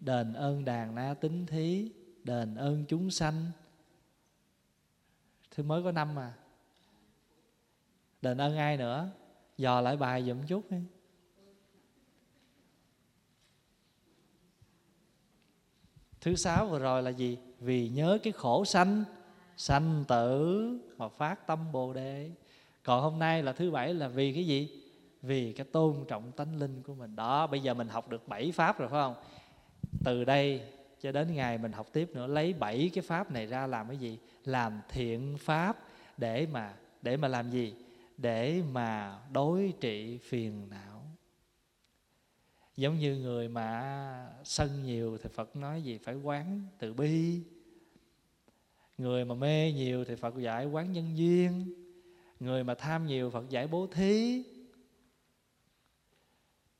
[0.00, 1.92] Đền ơn đàn na tính thí.
[2.24, 3.50] Đền ơn chúng sanh.
[5.50, 6.34] Thứ mới có năm mà.
[8.22, 9.10] Đền ơn ai nữa?
[9.56, 10.78] Dò lại bài giùm chút đi.
[16.20, 17.38] Thứ sáu vừa rồi là gì?
[17.58, 19.04] Vì nhớ cái khổ sanh
[19.56, 22.30] sanh tử mà phát tâm bồ đề.
[22.82, 24.82] Còn hôm nay là thứ bảy là vì cái gì?
[25.22, 27.16] Vì cái tôn trọng tánh linh của mình.
[27.16, 29.14] Đó, bây giờ mình học được bảy pháp rồi, phải không?
[30.04, 30.60] Từ đây
[31.00, 33.96] cho đến ngày mình học tiếp nữa, lấy bảy cái pháp này ra làm cái
[33.96, 34.18] gì?
[34.44, 35.78] Làm thiện pháp
[36.16, 37.74] để mà để mà làm gì?
[38.18, 41.02] Để mà đối trị phiền não.
[42.76, 45.98] Giống như người mà sân nhiều thì phật nói gì?
[45.98, 47.40] Phải quán từ bi
[48.98, 51.74] người mà mê nhiều thì phật dạy quán nhân duyên.
[52.40, 54.42] Người mà tham nhiều phật dạy bố thí.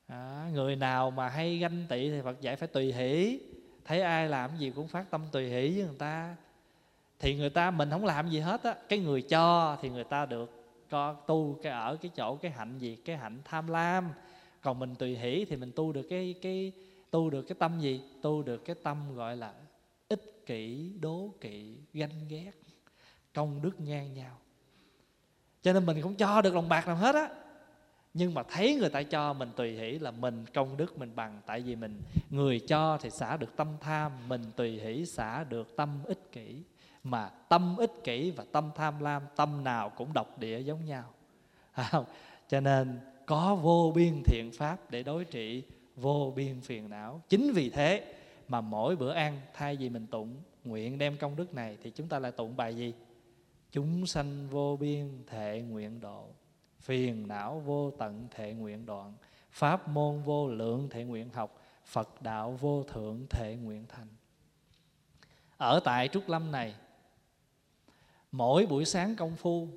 [0.07, 3.41] À, người nào mà hay ganh tị thì phật dạy phải tùy hỷ.
[3.85, 6.37] Thấy ai làm gì cũng phát tâm tùy hỷ với người ta.
[7.19, 10.27] Thì người ta mình không làm gì hết á cái người cho thì người ta
[10.27, 10.51] được
[10.91, 14.09] có tu cái ở cái chỗ cái hạnh gì cái hạnh tham lam.
[14.63, 16.73] Còn mình tùy hỷ thì mình tu được cái cái
[17.11, 18.01] tu được cái tâm gì?
[18.23, 19.55] Tu được cái tâm gọi là
[20.43, 22.51] ích kỷ đố kỵ ganh ghét
[23.35, 24.39] công đức ngang nhau.
[25.63, 27.29] Cho nên mình không cho được lòng bạc nào hết á.
[28.15, 31.41] Nhưng mà thấy người ta cho mình tùy hỷ là mình công đức mình bằng.
[31.47, 35.77] Tại vì mình người cho thì xả được tâm tham mình tùy hỷ xả được
[35.77, 36.63] tâm ích kỷ.
[37.05, 41.05] Mà tâm ích kỷ và tâm tham lam tâm nào cũng độc địa giống nhau.
[41.73, 41.91] À,
[42.49, 45.63] cho nên có vô biên thiện pháp để đối trị
[45.97, 47.23] vô biên phiền não.
[47.29, 48.15] Chính vì thế
[48.53, 52.09] mà mỗi bữa ăn, thay vì mình tụng, nguyện đem công đức này, thì chúng
[52.09, 52.95] ta lại tụng bài gì?
[53.71, 56.27] Chúng sanh vô biên thệ nguyện độ,
[56.81, 59.15] phiền não vô tận thệ nguyện đoạn,
[59.51, 64.09] pháp môn vô lượng thệ nguyện học, phật đạo vô thượng thệ nguyện thành.
[65.57, 66.75] Ở tại trúc lâm này,
[68.33, 69.69] mỗi buổi sáng công phu,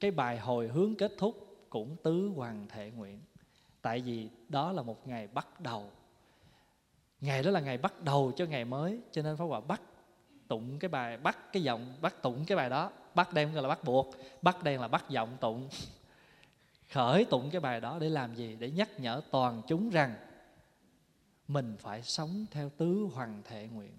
[0.00, 3.20] cái bài hồi hướng kết thúc cũng tứ hoàng thệ nguyện.
[3.82, 5.90] Tại vì đó là một ngày bắt đầu
[7.20, 9.80] ngày đó là ngày bắt đầu cho ngày mới, cho nên pháp hòa bắt
[10.48, 12.92] tụng cái bài, bắt cái giọng, bắt tụng cái bài đó.
[13.14, 15.68] Bắt đem gọi là bắt buộc, bắt đem là bắt giọng tụng.
[16.90, 18.56] Khởi tụng cái bài đó để làm gì?
[18.56, 20.14] Để nhắc nhở toàn chúng rằng
[21.48, 23.92] mình phải sống theo tứ hoàng thệ nguyện.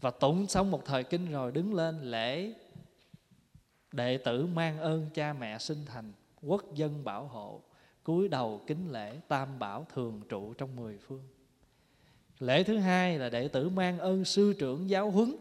[0.00, 2.52] Và tụng xong một thời kinh rồi đứng lên lễ.
[3.92, 7.60] Đệ tử mang ơn cha mẹ sinh thành, quốc dân bảo hộ,
[8.02, 11.22] cúi đầu kính lễ tam bảo thường trụ trong mười phương
[12.42, 15.36] lễ thứ hai là đệ tử mang ơn sư trưởng giáo huấn,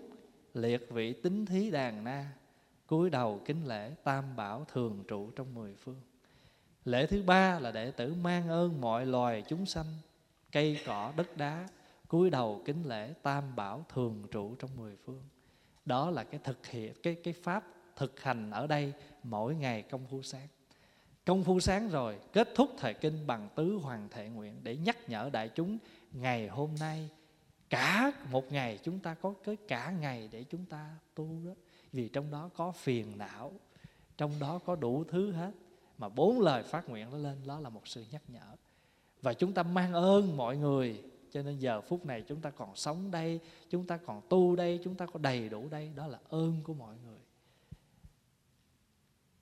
[0.54, 2.32] liệt vị tính thí đàn na,
[2.88, 6.02] cúi đầu kính lễ tam bảo thường trụ trong mười phương.
[6.86, 9.86] Lễ thứ ba là đệ tử mang ơn mọi loài chúng sanh,
[10.52, 11.68] cây cỏ đất đá,
[12.08, 15.24] cúi đầu kính lễ tam bảo thường trụ trong mười phương.
[15.86, 17.64] Đó là cái thực hiện, cái cái pháp
[17.96, 18.94] thực hành ở đây
[19.24, 20.48] mỗi ngày công phu sáng.
[21.26, 25.10] Công phu sáng rồi, kết thúc thời kinh bằng tứ hoàng thệ nguyện để nhắc
[25.10, 25.78] nhở đại chúng
[26.12, 27.10] ngày hôm nay,
[27.70, 31.54] cả một ngày chúng ta có cái cả ngày để chúng ta tu đó.
[31.92, 33.52] Vì trong đó có phiền não,
[34.18, 35.52] trong đó có đủ thứ hết,
[35.98, 38.56] mà bốn lời phát nguyện nó lên, đó là một sự nhắc nhở.
[39.22, 42.76] Và chúng ta mang ơn mọi người, cho nên giờ phút này chúng ta còn
[42.76, 43.40] sống đây,
[43.70, 46.74] chúng ta còn tu đây, chúng ta có đầy đủ đây, đó là ơn của
[46.74, 47.20] mọi người.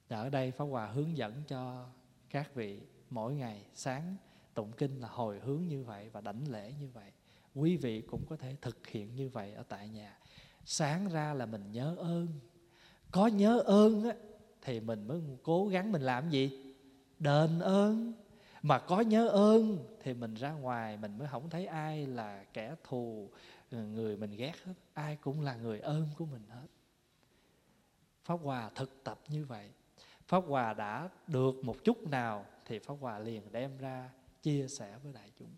[0.08, 1.86] Và ở đây Pháp Hòa hướng dẫn cho
[2.30, 4.16] các vị mỗi ngày sáng
[4.60, 7.12] tụng kinh là hồi hướng như vậy và đảnh lễ như vậy.
[7.56, 10.18] Quý vị cũng có thể thực hiện như vậy ở tại nhà.
[10.66, 12.28] Sáng ra là mình nhớ ơn.
[13.12, 14.16] Có nhớ ơn á,
[14.62, 16.74] thì mình mới cố gắng mình làm gì?
[17.20, 18.14] Đền ơn.
[18.62, 22.76] Mà có nhớ ơn thì mình ra ngoài mình mới không thấy ai là kẻ
[22.84, 23.30] thù
[23.72, 24.74] người mình ghét hết.
[24.94, 26.68] Ai cũng là người ơn của mình hết.
[28.24, 29.70] Pháp hòa thực tập như vậy.
[30.28, 34.10] Pháp hòa đã được một chút nào thì pháp hòa liền đem ra
[34.42, 35.56] chia sẻ với đại chúng.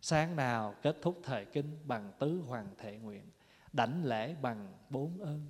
[0.00, 3.30] Sáng nào kết thúc thời kinh bằng tứ hoàng thệ nguyện
[3.72, 5.46] đảnh lễ bằng bốn ơn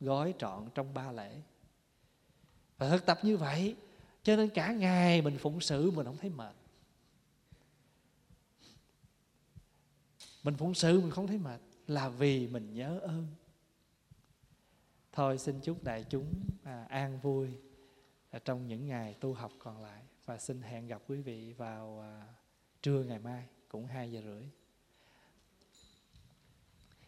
[0.00, 1.40] gói trọn trong ba lễ.
[2.78, 3.76] Và thực tập như vậy
[4.22, 6.54] cho nên cả ngày mình phụng sự mình không thấy mệt.
[10.42, 13.26] Mình phụng sự mình không thấy mệt là vì mình nhớ ơn.
[15.12, 17.48] Thôi xin chúc đại chúng à, an vui
[18.30, 22.00] à, trong những ngày tu học còn lại và xin hẹn gặp quý vị vào
[22.02, 22.26] à,
[22.82, 24.44] trưa ngày mai cũng 2 giờ rưỡi.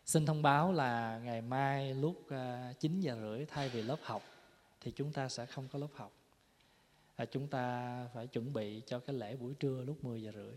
[0.05, 4.23] Xin thông báo là ngày mai lúc à, 9 giờ rưỡi thay vì lớp học
[4.81, 6.13] thì chúng ta sẽ không có lớp học.
[7.17, 10.57] À, chúng ta phải chuẩn bị cho cái lễ buổi trưa lúc 10 giờ rưỡi.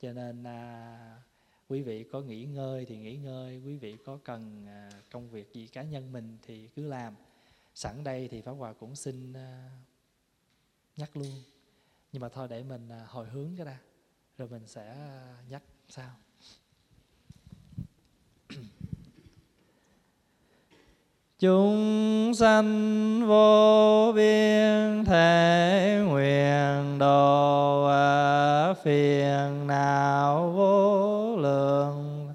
[0.00, 1.22] Cho nên à,
[1.68, 5.52] quý vị có nghỉ ngơi thì nghỉ ngơi quý vị có cần à, công việc
[5.52, 7.14] gì cá nhân mình thì cứ làm.
[7.74, 9.70] Sẵn đây thì pháp hòa cũng xin à,
[10.96, 11.42] nhắc luôn
[12.12, 13.78] nhưng mà thôi để mình à, hồi hướng cái ra,
[14.38, 16.10] rồi mình sẽ à, nhắc sau.
[21.38, 32.34] Chúng sanh vô biên thể nguyện độ à, phiền não vô lượng.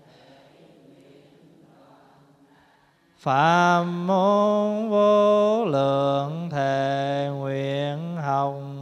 [3.18, 8.75] Phạm môn vô lượng thể nguyện hồng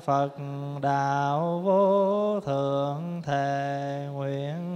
[0.00, 0.30] Phật
[0.80, 4.69] đạo vô thượng thề nguyện.